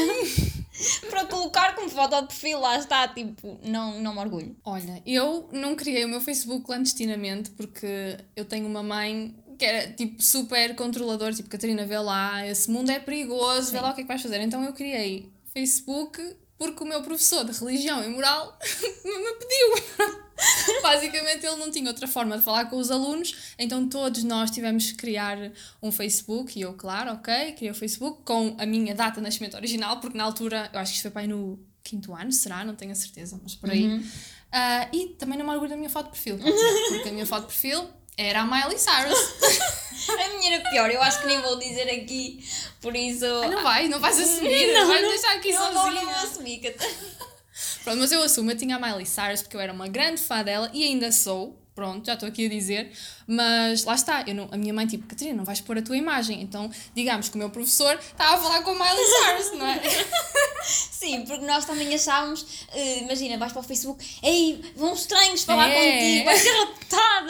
para 1.10 1.26
colocar 1.26 1.76
como 1.76 1.90
foto 1.90 2.22
de 2.22 2.28
perfil, 2.28 2.60
lá 2.60 2.78
está, 2.78 3.08
tipo, 3.08 3.60
não, 3.64 4.00
não 4.00 4.14
me 4.14 4.20
orgulho. 4.20 4.56
Olha, 4.64 5.02
eu 5.06 5.50
não 5.52 5.76
criei 5.76 6.06
o 6.06 6.10
meu 6.10 6.22
Facebook 6.22 6.66
clandestinamente 6.66 7.52
porque 7.52 8.18
eu 8.36 8.46
tenho 8.46 8.68
uma 8.68 8.84
mãe 8.84 9.36
que 9.58 9.66
era 9.66 9.92
tipo 9.92 10.22
super 10.22 10.76
controladora, 10.76 11.34
tipo 11.34 11.48
Catarina, 11.48 11.86
vê 11.86 12.00
lá, 12.00 12.46
esse 12.48 12.70
mundo 12.70 12.90
é 12.90 13.00
perigoso, 13.00 13.72
vê 13.72 13.80
lá 13.80 13.92
o 13.92 13.94
que 13.94 14.02
é 14.02 14.04
que 14.04 14.08
vais 14.08 14.22
fazer. 14.22 14.42
Então 14.42 14.64
eu 14.64 14.74
criei 14.74 15.32
Facebook 15.54 16.20
porque 16.62 16.84
o 16.84 16.86
meu 16.86 17.02
professor 17.02 17.44
de 17.44 17.60
religião 17.60 18.04
e 18.04 18.08
moral 18.08 18.56
me 19.04 19.34
pediu. 19.34 20.22
Basicamente 20.84 21.44
ele 21.44 21.56
não 21.56 21.72
tinha 21.72 21.88
outra 21.88 22.08
forma 22.08 22.38
de 22.38 22.44
falar 22.44 22.66
com 22.66 22.78
os 22.78 22.92
alunos, 22.92 23.56
então 23.58 23.90
todos 23.90 24.24
nós 24.24 24.52
tivemos 24.52 24.92
que 24.92 24.98
criar 24.98 25.40
um 25.82 25.92
Facebook 25.92 26.58
e 26.58 26.62
eu, 26.62 26.76
claro, 26.76 27.14
ok, 27.14 27.54
criei 27.54 27.72
o 27.72 27.74
Facebook 27.74 28.22
com 28.24 28.56
a 28.60 28.66
minha 28.68 28.94
data 28.94 29.16
de 29.16 29.22
nascimento 29.22 29.56
original, 29.56 30.00
porque 30.00 30.16
na 30.16 30.24
altura, 30.24 30.70
eu 30.72 30.80
acho 30.80 30.92
que 30.92 30.98
isto 30.98 31.02
foi 31.02 31.12
para 31.12 31.22
aí 31.22 31.28
no 31.28 31.60
quinto 31.84 32.14
ano, 32.14 32.32
será? 32.32 32.64
Não 32.64 32.76
tenho 32.76 32.92
a 32.92 32.96
certeza, 32.96 33.40
mas 33.42 33.56
por 33.56 33.72
aí. 33.72 34.00
Ah, 34.52 34.88
e 34.94 35.16
também 35.18 35.40
não 35.40 35.46
me 35.46 35.52
orgulho 35.52 35.70
da 35.72 35.78
minha 35.78 35.90
foto 35.90 36.06
de 36.06 36.12
perfil, 36.12 36.38
porque 36.90 37.10
a 37.10 37.12
minha 37.12 37.26
foto 37.26 37.48
de 37.48 37.54
perfil 37.54 37.88
Era 38.18 38.42
a 38.42 38.46
Miley 38.46 38.78
Cyrus. 38.78 39.20
A 40.10 40.28
minha 40.38 40.56
era 40.56 40.70
pior, 40.72 40.90
eu 40.90 41.00
acho 41.02 41.22
que 41.22 41.28
nem 41.28 41.40
vou 41.42 41.58
dizer 41.60 41.84
aqui, 41.90 42.44
por 42.82 42.96
isso. 42.96 43.24
Ah, 43.24 43.48
não 43.48 43.62
vai, 43.62 43.88
não 43.88 44.00
vais 44.00 44.20
assumir, 44.20 44.74
Não, 44.74 44.88
vais 44.88 45.02
não, 45.04 45.10
deixar 45.10 45.36
aqui 45.36 45.54
não, 45.54 45.62
sozinha. 45.74 45.84
Não, 45.84 45.94
não 45.94 46.06
vou 46.06 46.24
assumir. 46.24 46.58
que- 46.60 46.72
Pronto, 47.84 48.00
mas 48.00 48.12
eu 48.12 48.22
assumo, 48.24 48.50
eu 48.52 48.58
tinha 48.58 48.76
a 48.78 48.80
Miley 48.80 49.06
Cyrus 49.06 49.44
porque 49.44 49.56
eu 49.56 49.62
era 49.62 49.72
uma 49.72 49.88
grande 49.88 50.20
fã 50.20 50.44
dela 50.44 50.70
e 50.74 50.84
ainda 50.84 51.12
sou. 51.12 51.56
Pronto, 51.76 52.06
já 52.06 52.16
estou 52.16 52.28
aqui 52.28 52.48
a 52.48 52.50
dizer, 52.50 52.92
mas 53.26 53.86
lá 53.86 53.96
está, 53.96 54.24
eu 54.28 54.36
não, 54.36 54.50
a 54.52 54.58
minha 54.58 54.74
mãe 54.74 54.86
tipo, 54.86 55.08
Catarina, 55.08 55.38
não 55.38 55.46
vais 55.46 55.62
pôr 55.62 55.78
a 55.78 55.82
tua 55.82 55.96
imagem, 55.96 56.42
então 56.42 56.70
digamos 56.94 57.30
que 57.30 57.36
o 57.36 57.38
meu 57.38 57.50
professor 57.50 57.94
estava 57.98 58.36
a 58.36 58.38
falar 58.42 58.62
com 58.64 58.72
a 58.72 58.74
Miley 58.74 59.06
Cyrus, 59.08 59.58
não 59.58 59.66
é? 59.68 59.80
Sim, 60.66 61.24
porque 61.26 61.46
nós 61.46 61.64
também 61.66 61.94
achávamos, 61.96 62.46
eh, 62.74 63.00
imagina, 63.00 63.38
vais 63.38 63.54
para 63.54 63.62
o 63.62 63.64
Facebook, 63.64 64.04
ei, 64.22 64.62
vão 64.76 64.94
estranhos 64.94 65.44
falar 65.44 65.70
É. 65.70 65.76
contigo, 65.94 66.26
vais 66.26 66.42
ser 66.42 66.68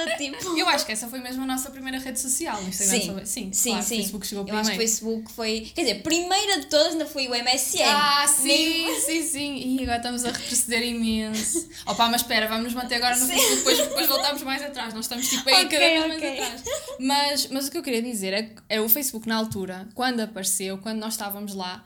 raptada, 0.05 0.17
tipo. 0.17 0.57
Eu 0.57 0.67
acho 0.69 0.85
que 0.85 0.91
essa 0.91 1.07
foi 1.07 1.19
mesmo 1.19 1.43
a 1.43 1.45
nossa 1.45 1.69
primeira 1.71 1.97
rede 1.99 2.19
social, 2.19 2.61
Instagram. 2.63 2.99
Sim, 2.99 3.05
só- 3.19 3.25
sim, 3.25 3.53
sim, 3.53 3.69
claro, 3.71 3.85
sim. 3.85 3.93
o 3.95 3.97
Facebook 3.97 4.27
chegou 4.27 4.41
Eu 4.41 4.45
primeiro. 4.45 4.67
acho 4.69 4.77
que 4.77 4.83
o 4.83 4.87
Facebook 4.87 5.31
foi. 5.33 5.71
Quer 5.75 5.81
dizer, 5.81 5.95
primeira 6.03 6.59
de 6.59 6.65
todas 6.67 6.93
ainda 6.93 7.05
foi 7.05 7.27
o 7.27 7.35
MSN. 7.35 7.83
Ah, 7.85 8.27
sim, 8.27 8.47
Nem- 8.47 8.99
sim, 9.01 9.23
sim. 9.23 9.77
E 9.77 9.83
agora 9.83 9.97
estamos 9.97 10.25
a 10.25 10.31
retroceder 10.31 10.83
imenso. 10.83 11.69
Opa, 11.85 12.07
mas 12.09 12.21
espera, 12.21 12.47
vamos 12.47 12.65
nos 12.65 12.73
manter 12.73 12.95
agora 12.95 13.15
no 13.15 13.25
Sim. 13.25 13.33
Facebook, 13.33 13.57
depois, 13.57 13.77
depois 13.77 14.07
voltamos 14.07 14.41
mais 14.43 14.61
atrás. 14.61 14.93
Nós 14.93 15.05
estamos 15.05 15.27
tipo 15.27 15.47
aí 15.49 15.65
Ok, 15.65 15.69
cada 15.79 15.79
vez 15.79 16.03
ok. 16.15 16.19
mais 16.19 16.39
atrás. 16.39 16.63
Mas, 16.99 17.47
mas 17.47 17.67
o 17.67 17.71
que 17.71 17.77
eu 17.77 17.83
queria 17.83 18.01
dizer 18.01 18.33
é 18.33 18.43
que 18.43 18.55
é 18.69 18.79
o 18.81 18.87
Facebook 18.89 19.27
na 19.27 19.35
altura, 19.35 19.87
quando 19.95 20.19
apareceu, 20.21 20.77
quando 20.77 20.99
nós 20.99 21.13
estávamos 21.13 21.53
lá, 21.55 21.83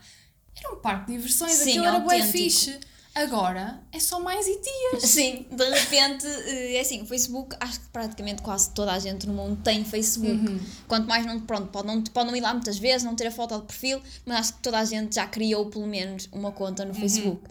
era 0.58 0.72
um 0.74 0.76
parque 0.80 1.06
de 1.06 1.16
diversões, 1.18 1.52
Sim, 1.52 1.70
aquilo 1.70 1.84
era 1.86 1.98
bué 1.98 2.16
autêntico. 2.16 2.38
fixe. 2.38 2.78
Agora 3.16 3.82
é 3.90 3.98
só 3.98 4.20
mais 4.20 4.46
e 4.46 4.60
tias. 4.60 5.02
Sim, 5.10 5.46
de 5.50 5.64
repente, 5.70 6.26
eh, 6.26 6.74
é 6.76 6.80
assim, 6.80 7.00
o 7.02 7.06
Facebook, 7.06 7.56
acho 7.58 7.80
que 7.80 7.88
praticamente 7.88 8.42
quase 8.42 8.70
toda 8.70 8.92
a 8.92 8.98
gente 8.98 9.26
no 9.26 9.32
mundo 9.32 9.60
tem 9.62 9.84
Facebook. 9.84 10.46
Uhum. 10.46 10.60
Quanto 10.86 11.08
mais 11.08 11.24
não, 11.24 11.40
pronto, 11.40 11.68
pode 11.68 11.86
não, 11.86 12.02
pode 12.02 12.26
não 12.28 12.36
ir 12.36 12.40
lá 12.42 12.52
muitas 12.52 12.78
vezes, 12.78 13.02
não 13.04 13.16
ter 13.16 13.26
a 13.28 13.30
foto 13.32 13.58
de 13.58 13.64
perfil, 13.66 14.02
mas 14.26 14.38
acho 14.40 14.54
que 14.54 14.62
toda 14.62 14.78
a 14.78 14.84
gente 14.84 15.14
já 15.14 15.26
criou 15.26 15.66
pelo 15.66 15.86
menos 15.86 16.28
uma 16.30 16.52
conta 16.52 16.82
Uhum. 16.82 16.88
no 16.90 16.94
Facebook. 16.94 17.42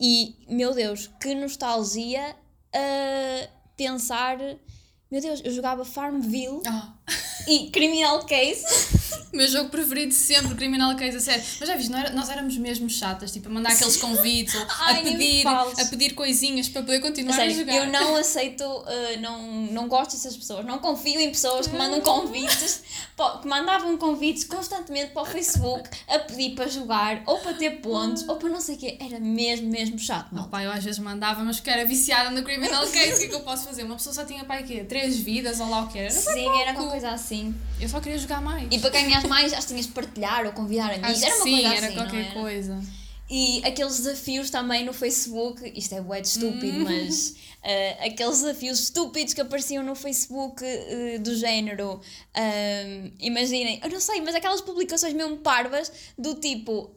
E, 0.00 0.34
meu 0.48 0.74
Deus, 0.74 1.08
que 1.20 1.34
nostalgia 1.34 2.34
a 2.74 3.48
pensar, 3.76 4.38
meu 5.10 5.20
Deus, 5.20 5.40
eu 5.44 5.52
jogava 5.52 5.84
Farmville 5.84 6.60
Ah, 6.66 6.94
e 7.48 7.70
Criminal 7.70 8.24
Case. 8.24 8.64
meu 9.32 9.48
jogo 9.48 9.70
preferido 9.70 10.12
sempre, 10.12 10.54
Criminal 10.54 10.94
Case, 10.94 11.16
a 11.16 11.20
sério. 11.20 11.42
Mas 11.58 11.68
já 11.68 11.74
viste, 11.76 11.92
era- 11.92 12.10
nós 12.10 12.28
éramos 12.28 12.56
mesmo 12.58 12.88
chatas, 12.88 13.32
tipo, 13.32 13.48
a 13.48 13.50
mandar 13.52 13.72
aqueles 13.72 13.96
convites 13.98 14.54
ou 14.54 14.66
Ai, 14.80 15.00
a 15.00 15.02
me 15.02 15.12
pedir, 15.12 15.46
a 15.46 15.84
pedir 15.90 16.14
coisinhas 16.14 16.68
para 16.68 16.82
poder 16.82 17.00
continuar 17.00 17.32
a, 17.34 17.36
Sério, 17.38 17.56
jogar. 17.56 17.74
eu 17.76 17.86
não 17.86 18.14
aceito, 18.16 18.62
uh, 18.62 19.20
não, 19.20 19.42
não 19.72 19.88
gosto 19.88 20.12
dessas 20.12 20.36
pessoas, 20.36 20.64
não 20.66 20.78
confio 20.78 21.18
em 21.18 21.30
pessoas 21.30 21.66
que 21.66 21.74
mandam 21.76 22.00
convites, 22.02 22.82
pa- 23.16 23.38
que 23.38 23.48
mandavam 23.48 23.96
convites 23.96 24.44
constantemente 24.44 25.12
para 25.12 25.22
o 25.22 25.26
Facebook 25.26 25.88
a 26.08 26.18
pedir 26.20 26.54
para 26.54 26.68
jogar, 26.68 27.22
ou 27.26 27.38
para 27.38 27.54
ter 27.54 27.80
pontos, 27.80 28.28
ou 28.28 28.36
para 28.36 28.48
não 28.50 28.60
sei 28.60 28.76
o 28.76 28.78
quê. 28.78 28.98
Era 29.00 29.18
mesmo, 29.18 29.68
mesmo 29.68 29.98
chato, 29.98 30.28
Não, 30.32 30.42
não. 30.42 30.48
pá, 30.50 30.62
eu 30.62 30.70
às 30.70 30.84
vezes 30.84 30.98
mandava, 31.00 31.42
mas 31.42 31.56
porque 31.56 31.70
era 31.70 31.84
viciada 31.86 32.30
no 32.30 32.42
Criminal 32.42 32.86
Case, 32.92 33.14
o 33.14 33.18
que 33.18 33.24
é 33.24 33.28
que 33.28 33.34
eu 33.34 33.40
posso 33.40 33.64
fazer? 33.64 33.82
Uma 33.84 33.96
pessoa 33.96 34.14
só 34.14 34.24
tinha, 34.24 34.44
pá, 34.44 34.62
quê? 34.62 34.84
Três 34.84 35.16
vidas 35.18 35.58
ou 35.58 35.68
lá 35.70 35.84
o 35.84 35.88
que 35.88 35.98
era. 35.98 36.08
Era 36.08 36.20
Sim, 36.20 36.42
pouco. 36.44 36.58
era 36.60 36.72
uma 36.82 36.91
coisa 36.92 37.10
assim. 37.10 37.54
Eu 37.80 37.88
só 37.88 38.00
queria 38.00 38.18
jogar 38.18 38.42
mais. 38.42 38.68
E 38.70 38.78
para 38.78 38.90
ganhar 38.90 39.26
mais, 39.26 39.52
acho 39.52 39.62
que 39.62 39.68
tinhas 39.68 39.86
de 39.86 39.92
partilhar 39.92 40.44
ou 40.44 40.52
convidar 40.52 40.90
amigos. 40.90 41.10
Acho 41.10 41.24
era 41.24 41.34
uma 41.36 41.44
sim, 41.44 41.52
coisa 41.52 41.74
era 41.74 41.86
assim. 41.86 41.94
qualquer 41.96 42.12
não 42.12 42.30
era? 42.30 42.40
coisa. 42.40 42.80
E 43.34 43.62
aqueles 43.64 43.96
desafios 43.96 44.50
também 44.50 44.84
no 44.84 44.92
Facebook, 44.92 45.72
isto 45.74 45.94
é 45.94 46.02
bué 46.02 46.20
de 46.20 46.28
estúpido, 46.28 46.80
mas 46.80 47.34
eh, 47.62 47.96
aqueles 48.06 48.42
desafios 48.42 48.78
estúpidos 48.78 49.32
que 49.32 49.40
apareciam 49.40 49.82
no 49.82 49.94
Facebook 49.94 50.62
eh, 50.62 51.16
do 51.18 51.34
género, 51.34 51.98
ahm, 52.34 53.10
imaginem, 53.18 53.80
eu 53.82 53.88
não 53.88 54.00
sei, 54.00 54.20
mas 54.20 54.34
aquelas 54.34 54.60
publicações 54.60 55.14
mesmo 55.14 55.38
parvas 55.38 55.90
do 56.18 56.34
tipo 56.34 56.90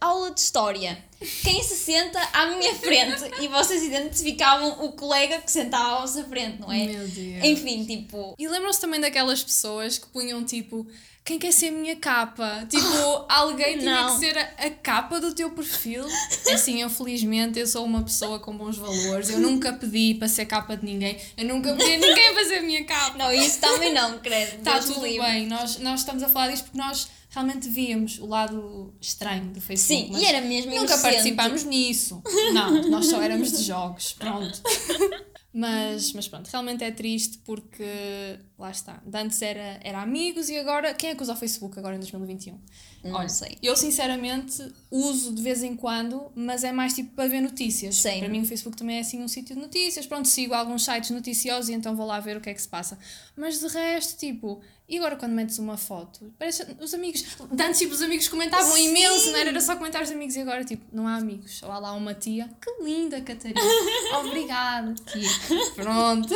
aula 0.00 0.32
de 0.32 0.40
história. 0.40 0.98
Quem 1.44 1.62
se 1.62 1.76
senta 1.76 2.20
à 2.32 2.46
minha 2.46 2.74
frente 2.74 3.22
e 3.40 3.46
vocês 3.46 3.84
identificavam 3.84 4.84
o 4.84 4.92
colega 4.92 5.40
que 5.40 5.50
sentava 5.52 5.98
à 5.98 6.00
vossa 6.00 6.24
frente, 6.24 6.60
não 6.60 6.72
é? 6.72 6.84
Meu 6.84 7.06
Deus. 7.06 7.44
Enfim, 7.44 7.84
tipo, 7.84 8.34
E 8.36 8.48
lembram-se 8.48 8.80
também 8.80 9.00
daquelas 9.00 9.40
pessoas 9.42 9.98
que 9.98 10.08
punham 10.08 10.44
tipo. 10.44 10.84
Quem 11.26 11.40
quer 11.40 11.52
ser 11.52 11.68
a 11.68 11.72
minha 11.72 11.96
capa? 11.96 12.64
Tipo, 12.70 12.86
alguém 13.28 13.78
tinha 13.80 14.02
Não. 14.04 14.14
que 14.14 14.24
ser 14.24 14.38
a, 14.38 14.42
a 14.66 14.70
capa 14.70 15.20
do 15.20 15.34
teu 15.34 15.50
perfil. 15.50 16.04
É 16.46 16.52
Assim, 16.54 16.80
eu 16.80 16.88
felizmente 16.88 17.58
eu 17.58 17.66
sou 17.66 17.84
uma 17.84 18.02
pessoa 18.04 18.38
com 18.38 18.56
bons 18.56 18.76
valores. 18.78 19.28
Eu 19.28 19.40
nunca 19.40 19.72
pedi 19.72 20.14
para 20.14 20.28
ser 20.28 20.46
capa 20.46 20.76
de 20.76 20.84
ninguém. 20.86 21.18
Eu 21.36 21.44
nunca 21.46 21.74
pedi 21.74 21.94
a 21.94 21.98
ninguém 21.98 22.32
para 22.32 22.44
ser 22.44 22.58
a 22.58 22.62
minha 22.62 22.84
capa. 22.84 23.18
não, 23.18 23.32
isso 23.32 23.58
também 23.60 23.92
não, 23.92 24.18
credo. 24.20 24.58
Está 24.58 24.78
tudo 24.78 25.02
livre. 25.04 25.26
bem, 25.26 25.46
nós, 25.48 25.78
nós 25.78 26.00
estamos 26.00 26.22
a 26.22 26.28
falar 26.28 26.48
disto 26.52 26.64
porque 26.66 26.78
nós 26.78 27.08
realmente 27.30 27.68
víamos 27.68 28.18
o 28.20 28.26
lado 28.26 28.94
estranho 29.00 29.46
do 29.52 29.60
Facebook. 29.60 30.14
Sim, 30.14 30.20
e 30.20 30.24
era 30.24 30.40
mesmo 30.40 30.70
Nunca 30.70 30.84
inocente. 30.94 31.02
participámos 31.02 31.64
nisso. 31.64 32.22
Não, 32.54 32.88
nós 32.88 33.06
só 33.06 33.20
éramos 33.20 33.50
de 33.50 33.64
jogos, 33.64 34.12
pronto. 34.12 34.62
Mas, 35.58 36.12
mas 36.12 36.28
pronto, 36.28 36.46
realmente 36.50 36.84
é 36.84 36.90
triste 36.90 37.38
porque 37.38 38.38
lá 38.58 38.70
está. 38.70 39.02
De 39.04 39.18
Antes 39.18 39.40
era, 39.42 39.78
era 39.82 40.00
amigos 40.00 40.48
e 40.48 40.56
agora. 40.56 40.94
Quem 40.94 41.10
é 41.10 41.14
que 41.14 41.22
usa 41.22 41.34
o 41.34 41.36
Facebook 41.36 41.78
agora 41.78 41.96
em 41.96 41.98
2021? 41.98 42.58
Não 43.04 43.14
Olha, 43.14 43.28
sei. 43.28 43.58
Eu 43.62 43.76
sinceramente 43.76 44.72
uso 44.90 45.34
de 45.34 45.42
vez 45.42 45.62
em 45.62 45.76
quando, 45.76 46.30
mas 46.34 46.64
é 46.64 46.72
mais 46.72 46.94
tipo 46.94 47.14
para 47.14 47.28
ver 47.28 47.40
notícias. 47.40 47.96
Sim. 47.96 48.18
Para 48.20 48.28
mim 48.28 48.42
o 48.42 48.46
Facebook 48.46 48.76
também 48.76 48.96
é 48.96 49.00
assim 49.00 49.22
um 49.22 49.28
sítio 49.28 49.54
de 49.54 49.60
notícias. 49.60 50.06
Pronto, 50.06 50.26
sigo 50.26 50.54
alguns 50.54 50.84
sites 50.84 51.10
noticiosos 51.10 51.68
e 51.68 51.74
então 51.74 51.94
vou 51.94 52.06
lá 52.06 52.18
ver 52.18 52.36
o 52.36 52.40
que 52.40 52.50
é 52.50 52.54
que 52.54 52.62
se 52.62 52.68
passa. 52.68 52.98
Mas 53.36 53.60
de 53.60 53.68
resto, 53.68 54.18
tipo, 54.18 54.60
e 54.88 54.98
agora 54.98 55.16
quando 55.16 55.32
metes 55.32 55.58
uma 55.58 55.76
foto? 55.76 56.32
Parece 56.38 56.64
os 56.80 56.94
amigos. 56.94 57.24
De 57.50 57.62
Antes, 57.62 57.80
tipo, 57.80 57.92
os 57.92 58.02
amigos 58.02 58.28
comentavam 58.28 58.72
Sim. 58.72 58.90
imenso, 58.90 59.32
não 59.32 59.38
era? 59.38 59.50
Era 59.50 59.60
só 59.60 59.74
comentários 59.74 60.10
de 60.10 60.14
amigos 60.14 60.36
e 60.36 60.40
agora, 60.40 60.64
tipo, 60.64 60.84
não 60.92 61.08
há 61.08 61.16
amigos. 61.16 61.60
Há 61.64 61.78
lá 61.78 61.92
uma 61.92 62.14
tia. 62.14 62.48
Que 62.60 62.84
linda, 62.84 63.20
Catarina. 63.20 63.60
Obrigada, 64.20 64.94
tia. 64.94 65.28
Pronto. 65.74 66.32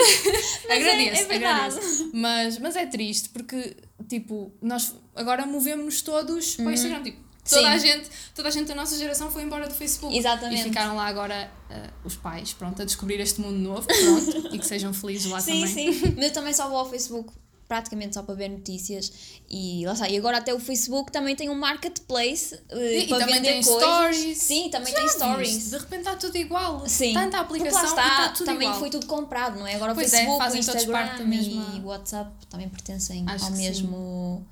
agradeço, 0.68 1.22
é 1.22 1.24
verdade. 1.26 1.76
agradeço. 1.76 2.09
Mas, 2.12 2.58
mas 2.58 2.76
é 2.76 2.86
triste 2.86 3.28
porque, 3.30 3.76
tipo, 4.08 4.52
nós 4.62 4.94
agora 5.14 5.46
movemos 5.46 6.02
todos 6.02 6.56
para 6.56 6.66
o 6.66 6.70
Instagram. 6.72 7.02
Tipo, 7.02 7.18
toda 7.18 7.62
Uhum. 7.62 7.66
Sim. 7.68 7.74
a, 7.74 7.78
gente, 7.78 8.10
toda 8.34 8.48
a 8.48 8.50
gente 8.50 8.68
da 8.68 8.74
nossa 8.74 8.96
geração 8.96 9.30
foi 9.30 9.42
embora 9.42 9.66
do 9.66 9.74
Facebook. 9.74 10.16
Exatamente. 10.16 10.60
E 10.60 10.64
ficaram 10.64 10.94
lá 10.94 11.06
agora 11.06 11.50
eh, 11.70 11.90
os 12.04 12.14
pais, 12.14 12.52
pronto, 12.52 12.80
a 12.82 12.84
descobrir 12.84 13.18
este 13.20 13.40
mundo 13.40 13.58
novo, 13.58 13.86
pronto, 13.86 14.54
e 14.54 14.58
que 14.58 14.66
sejam 14.66 14.92
felizes 14.92 15.30
lá 15.30 15.40
Sim, 15.40 15.60
também. 15.66 15.92
sim. 15.92 16.12
Mas 16.16 16.24
eu 16.26 16.32
também 16.32 16.52
só 16.52 16.68
vou 16.68 16.78
ao 16.78 16.88
Facebook 16.88 17.32
praticamente 17.70 18.14
só 18.14 18.22
para 18.24 18.34
ver 18.34 18.48
notícias 18.48 19.12
e 19.48 19.86
lá 19.86 19.92
está. 19.92 20.08
E 20.08 20.18
agora 20.18 20.38
até 20.38 20.52
o 20.52 20.58
Facebook 20.58 21.12
também 21.12 21.36
tem 21.36 21.48
um 21.48 21.54
marketplace 21.54 22.58
eh, 22.68 22.98
E, 22.98 23.04
e 23.04 23.06
para 23.06 23.18
também 23.20 23.34
vender 23.36 23.48
tem 23.52 23.62
coisas. 23.62 23.82
stories. 24.16 24.38
Sim, 24.38 24.68
também 24.70 24.88
Já 24.92 24.94
tem 24.98 25.04
viste? 25.04 25.16
stories. 25.18 25.70
De 25.70 25.78
repente 25.78 26.00
está 26.00 26.16
tudo 26.16 26.36
igual. 26.36 26.88
Sim. 26.88 27.14
Tanta 27.14 27.38
aplicação 27.38 27.84
está, 27.84 28.08
está 28.08 28.28
tudo 28.30 28.46
também 28.46 28.66
igual. 28.66 28.80
foi 28.80 28.90
tudo 28.90 29.06
comprado, 29.06 29.56
não 29.60 29.66
é? 29.68 29.76
Agora 29.76 29.94
Pois 29.94 30.10
o 30.10 30.14
é, 30.16 30.18
Facebook, 30.18 30.38
fazem 30.44 30.58
o 30.58 30.62
Instagram 30.62 31.26
mesma- 31.26 31.72
e 31.76 31.80
o 31.80 31.84
WhatsApp 31.84 32.30
também 32.50 32.68
pertencem 32.68 33.24
Acho 33.28 33.44
ao 33.44 33.50
que 33.52 33.56
sim. 33.56 33.62
mesmo 33.62 34.46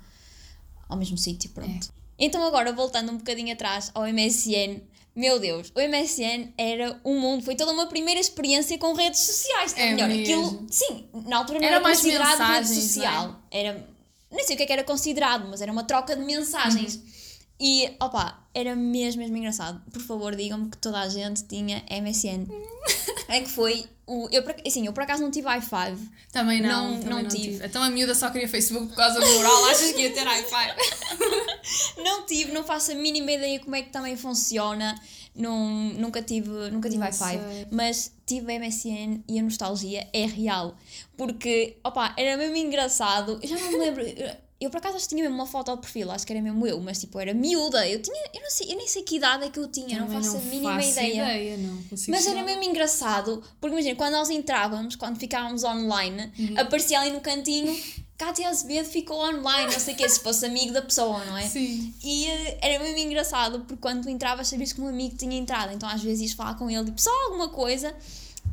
ao 0.87 0.95
mesmo 0.97 1.17
sítio, 1.17 1.49
É. 1.51 1.53
pronto. 1.53 1.89
Então 2.17 2.41
agora 2.47 2.71
voltando 2.71 3.11
um 3.11 3.17
bocadinho 3.17 3.51
atrás 3.53 3.91
ao 3.93 4.07
MSN, 4.07 4.81
meu 5.19 5.37
Deus, 5.37 5.69
o 5.75 5.81
MSN 5.81 6.53
era 6.57 6.97
um 7.03 7.19
mundo, 7.19 7.43
foi 7.43 7.53
toda 7.53 7.73
uma 7.73 7.87
primeira 7.87 8.19
experiência 8.19 8.77
com 8.77 8.93
redes 8.93 9.19
sociais. 9.19 9.75
É 9.75 9.91
melhor, 9.91 10.07
mesmo. 10.07 10.23
aquilo, 10.23 10.67
sim, 10.71 11.09
na 11.27 11.37
altura 11.37 11.59
não 11.59 11.67
Era 11.67 11.75
era, 11.75 11.83
mais 11.83 11.97
considerado 11.97 12.39
rede 12.39 12.71
é? 12.71 12.75
social. 12.75 13.41
Era, 13.51 13.87
nem 14.31 14.45
sei 14.45 14.53
o 14.53 14.57
que 14.57 14.63
é 14.63 14.65
que 14.65 14.71
era 14.71 14.83
considerado, 14.83 15.45
mas 15.49 15.61
era 15.61 15.69
uma 15.71 15.83
troca 15.83 16.15
de 16.15 16.23
mensagens. 16.23 16.95
Uhum. 16.95 17.18
E, 17.59 17.91
opa, 17.99 18.39
era 18.53 18.75
mesmo, 18.75 19.21
mesmo 19.21 19.35
engraçado. 19.37 19.81
Por 19.91 20.01
favor, 20.01 20.35
digam-me 20.35 20.69
que 20.69 20.77
toda 20.77 20.99
a 20.99 21.09
gente 21.09 21.43
tinha 21.43 21.83
MSN. 21.91 22.47
é 23.27 23.41
que 23.41 23.49
foi 23.49 23.85
o... 24.07 24.29
Eu, 24.31 24.43
assim, 24.65 24.85
eu 24.85 24.93
por 24.93 25.03
acaso 25.03 25.21
não 25.21 25.29
tive 25.29 25.47
i5. 25.47 25.97
Também 26.31 26.61
não, 26.61 26.91
Não- 26.91 26.99
também 26.99 27.09
não 27.15 27.21
não, 27.23 27.29
tive. 27.29 27.43
tive. 27.53 27.65
Então 27.65 27.83
a 27.83 27.89
miúda 27.89 28.15
só 28.15 28.29
queria 28.29 28.47
Facebook 28.47 28.87
por 28.87 28.95
causa 28.95 29.19
do 29.19 29.25
mural, 29.33 29.65
achas 29.65 29.91
que 29.91 30.01
ia 30.01 30.13
ter 30.13 30.25
i5? 30.25 30.75
Não 32.03 32.25
tive, 32.25 32.51
não 32.51 32.63
faço 32.63 32.91
a 32.91 32.95
mínima 32.95 33.31
ideia 33.31 33.59
como 33.59 33.75
é 33.75 33.83
que 33.83 33.89
também 33.91 34.15
funciona. 34.17 34.99
Não, 35.35 35.69
nunca 35.93 36.21
tive, 36.21 36.49
nunca 36.71 36.89
tive 36.89 37.03
Não 37.03 37.07
i5. 37.09 37.13
sei. 37.13 37.39
Mas 37.71 38.11
tive 38.25 38.57
MSN 38.57 39.21
e 39.27 39.37
a 39.39 39.43
nostalgia 39.43 40.07
é 40.11 40.25
real. 40.25 40.75
Porque, 41.15 41.77
opa, 41.83 42.13
era 42.17 42.35
mesmo 42.37 42.55
engraçado. 42.57 43.39
Eu 43.41 43.47
já 43.47 43.55
não 43.57 43.71
me 43.71 43.77
lembro. 43.77 44.03
Eu- 44.61 44.69
por 44.69 44.77
acaso 44.77 44.95
acho 44.97 45.05
que 45.07 45.15
tinha 45.15 45.23
mesmo 45.23 45.35
uma 45.37 45.45
foto 45.47 45.69
ao 45.71 45.77
perfil, 45.77 46.11
acho 46.11 46.25
que 46.25 46.33
era 46.33 46.41
mesmo 46.41 46.65
eu, 46.67 46.79
mas 46.81 46.99
tipo, 46.99 47.19
era 47.19 47.33
miúda. 47.33 47.87
Eu 47.87 48.01
tinha, 48.01 48.21
eu 48.33 48.41
não 48.41 48.49
sei, 48.51 48.71
eu 48.71 48.75
nem 48.77 48.87
sei 48.87 49.03
que 49.03 49.15
idade 49.15 49.45
é 49.45 49.49
que 49.49 49.59
eu 49.59 49.67
tinha, 49.67 49.99
Também 49.99 50.15
não 50.15 50.23
faço 50.23 50.37
a 50.37 50.39
mínima 50.41 50.75
faço 50.75 50.89
ideia. 50.89 51.13
ideia, 51.23 51.57
não 51.57 51.83
consigo 51.83 52.11
Mas 52.11 52.27
era 52.27 52.43
mesmo 52.43 52.63
engraçado, 52.63 53.41
porque 53.61 53.73
imagina, 53.75 53.95
quando 53.95 54.13
nós 54.13 54.29
entrávamos, 54.29 54.95
quando 54.95 55.17
ficávamos 55.17 55.63
online, 55.63 56.31
Uhum. 56.37 56.53
aparecia 56.59 56.99
ali 56.99 57.11
no 57.11 57.21
cantinho, 57.21 57.77
Cátia 58.17 58.49
Azevedo 58.49 58.85
ficou 58.85 59.17
online, 59.25 59.71
não 59.71 59.79
sei 59.79 59.93
o 59.93 59.97
que, 59.97 60.09
se 60.09 60.19
fosse 60.19 60.45
amigo 60.45 60.73
da 60.73 60.81
pessoa, 60.81 61.23
não 61.23 61.37
é? 61.37 61.47
Sim. 61.47 61.93
E 62.03 62.25
eh, 62.25 62.57
era 62.61 62.83
mesmo 62.83 62.97
engraçado, 62.97 63.59
porque 63.61 63.77
quando 63.77 64.03
tu 64.03 64.09
entravas, 64.09 64.49
sabias 64.49 64.73
que 64.73 64.81
um 64.81 64.87
amigo 64.89 65.15
tinha 65.15 65.37
entrado, 65.37 65.71
então 65.71 65.87
às 65.87 66.03
vezes 66.03 66.21
ias 66.23 66.31
falar 66.33 66.55
com 66.55 66.69
ele, 66.69 66.83
tipo, 66.83 66.99
só 66.99 67.09
alguma 67.27 67.47
coisa, 67.47 67.95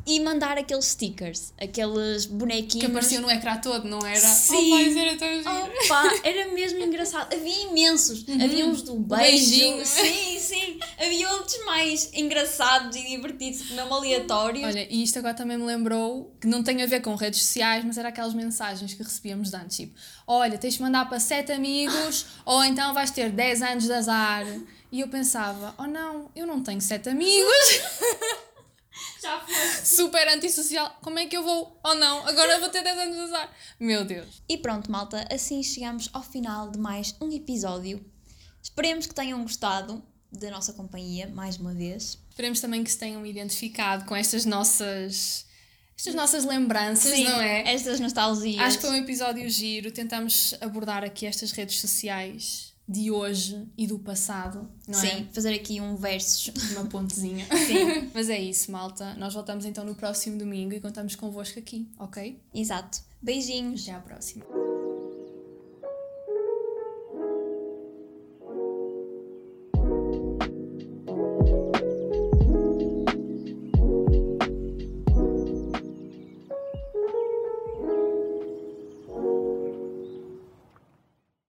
e 0.07 0.21
mandar 0.21 0.57
aqueles 0.57 0.85
stickers, 0.85 1.53
aqueles 1.59 2.25
bonequinhos. 2.25 2.85
Que 2.85 2.85
apareciam 2.85 3.21
no 3.21 3.29
ecrã 3.29 3.57
todo, 3.57 3.85
não 3.87 3.99
era? 4.05 4.17
Sim. 4.17 4.95
Oh, 4.95 4.99
era 4.99 5.17
tão 5.17 5.27
giro. 5.27 5.49
Opa, 5.85 6.19
era 6.23 6.47
mesmo 6.53 6.81
engraçado. 6.81 7.33
Havia 7.33 7.63
imensos. 7.65 8.25
Havia 8.41 8.65
uns 8.65 8.81
do 8.81 8.95
beijo. 8.95 9.21
beijinho. 9.21 9.85
Sim, 9.85 10.39
sim. 10.39 10.79
Havia 10.97 11.29
outros 11.31 11.63
mais 11.65 12.09
engraçados 12.13 12.95
e 12.95 13.03
divertidos, 13.03 13.69
mesmo 13.69 13.93
aleatórios. 13.93 14.63
Olha, 14.63 14.87
e 14.89 15.03
isto 15.03 15.19
agora 15.19 15.33
também 15.33 15.57
me 15.57 15.65
lembrou 15.65 16.33
que 16.39 16.47
não 16.47 16.63
tem 16.63 16.81
a 16.81 16.85
ver 16.85 17.01
com 17.01 17.13
redes 17.15 17.41
sociais, 17.41 17.83
mas 17.83 17.97
era 17.97 18.07
aquelas 18.07 18.33
mensagens 18.33 18.93
que 18.93 19.03
recebíamos 19.03 19.49
de 19.49 19.57
antes, 19.57 19.75
tipo, 19.75 19.93
olha, 20.25 20.57
tens 20.57 20.75
de 20.75 20.81
mandar 20.81 21.09
para 21.09 21.19
sete 21.19 21.51
amigos, 21.51 22.25
ou 22.45 22.63
então 22.63 22.93
vais 22.93 23.11
ter 23.11 23.29
10 23.29 23.61
anos 23.61 23.83
de 23.83 23.91
azar. 23.91 24.45
E 24.89 25.01
eu 25.01 25.09
pensava, 25.09 25.75
oh 25.77 25.85
não, 25.85 26.31
eu 26.33 26.47
não 26.47 26.63
tenho 26.63 26.79
sete 26.79 27.09
amigos, 27.09 27.81
Já 29.27 29.39
foi. 29.41 29.85
super 29.85 30.27
antissocial, 30.29 30.97
como 31.01 31.19
é 31.19 31.25
que 31.25 31.35
eu 31.35 31.43
vou? 31.43 31.79
Oh 31.83 31.93
não, 31.95 32.25
agora 32.25 32.59
vou 32.59 32.69
ter 32.69 32.81
10 32.81 32.97
anos 32.97 33.15
de 33.15 33.21
azar. 33.23 33.53
Meu 33.79 34.05
Deus. 34.05 34.41
E 34.47 34.57
pronto, 34.57 34.89
malta, 34.89 35.27
assim 35.29 35.61
chegamos 35.61 36.09
ao 36.13 36.23
final 36.23 36.71
de 36.71 36.79
mais 36.79 37.13
um 37.19 37.29
episódio. 37.31 38.03
Esperemos 38.63 39.05
que 39.05 39.13
tenham 39.13 39.41
gostado 39.41 40.01
da 40.31 40.49
nossa 40.49 40.73
companhia, 40.73 41.27
mais 41.27 41.57
uma 41.57 41.73
vez. 41.73 42.17
Esperemos 42.29 42.61
também 42.61 42.83
que 42.83 42.91
se 42.91 42.97
tenham 42.97 43.25
identificado 43.25 44.05
com 44.05 44.15
estas 44.15 44.45
nossas, 44.45 45.45
estas 45.97 46.15
nossas 46.15 46.45
lembranças, 46.45 47.19
não 47.19 47.41
é? 47.41 47.73
Estas 47.73 47.99
nostalgias. 47.99 48.61
Acho 48.61 48.77
que 48.77 48.87
foi 48.87 48.91
um 48.91 49.03
episódio 49.03 49.49
giro. 49.49 49.91
Tentamos 49.91 50.55
abordar 50.61 51.03
aqui 51.03 51.25
estas 51.25 51.51
redes 51.51 51.81
sociais 51.81 52.66
de 52.87 53.11
hoje 53.11 53.67
e 53.77 53.85
do 53.85 53.99
passado, 53.99 54.69
não 54.87 54.97
é? 54.97 55.01
Sim, 55.01 55.27
fazer 55.33 55.53
aqui 55.53 55.81
um 55.81 55.95
versus. 55.95 56.51
Uma 56.71 56.85
pontezinha. 56.85 57.45
Sim. 57.67 58.09
Mas 58.13 58.29
é 58.29 58.39
isso, 58.39 58.71
malta. 58.71 59.13
Nós 59.15 59.33
voltamos 59.33 59.65
então 59.65 59.83
no 59.83 59.95
próximo 59.95 60.37
domingo 60.37 60.73
e 60.73 60.79
contamos 60.79 61.15
convosco 61.15 61.59
aqui, 61.59 61.87
ok? 61.99 62.39
Exato. 62.53 63.01
Beijinhos. 63.21 63.83
Até 63.83 63.97
à 63.97 63.99
próxima. 63.99 64.66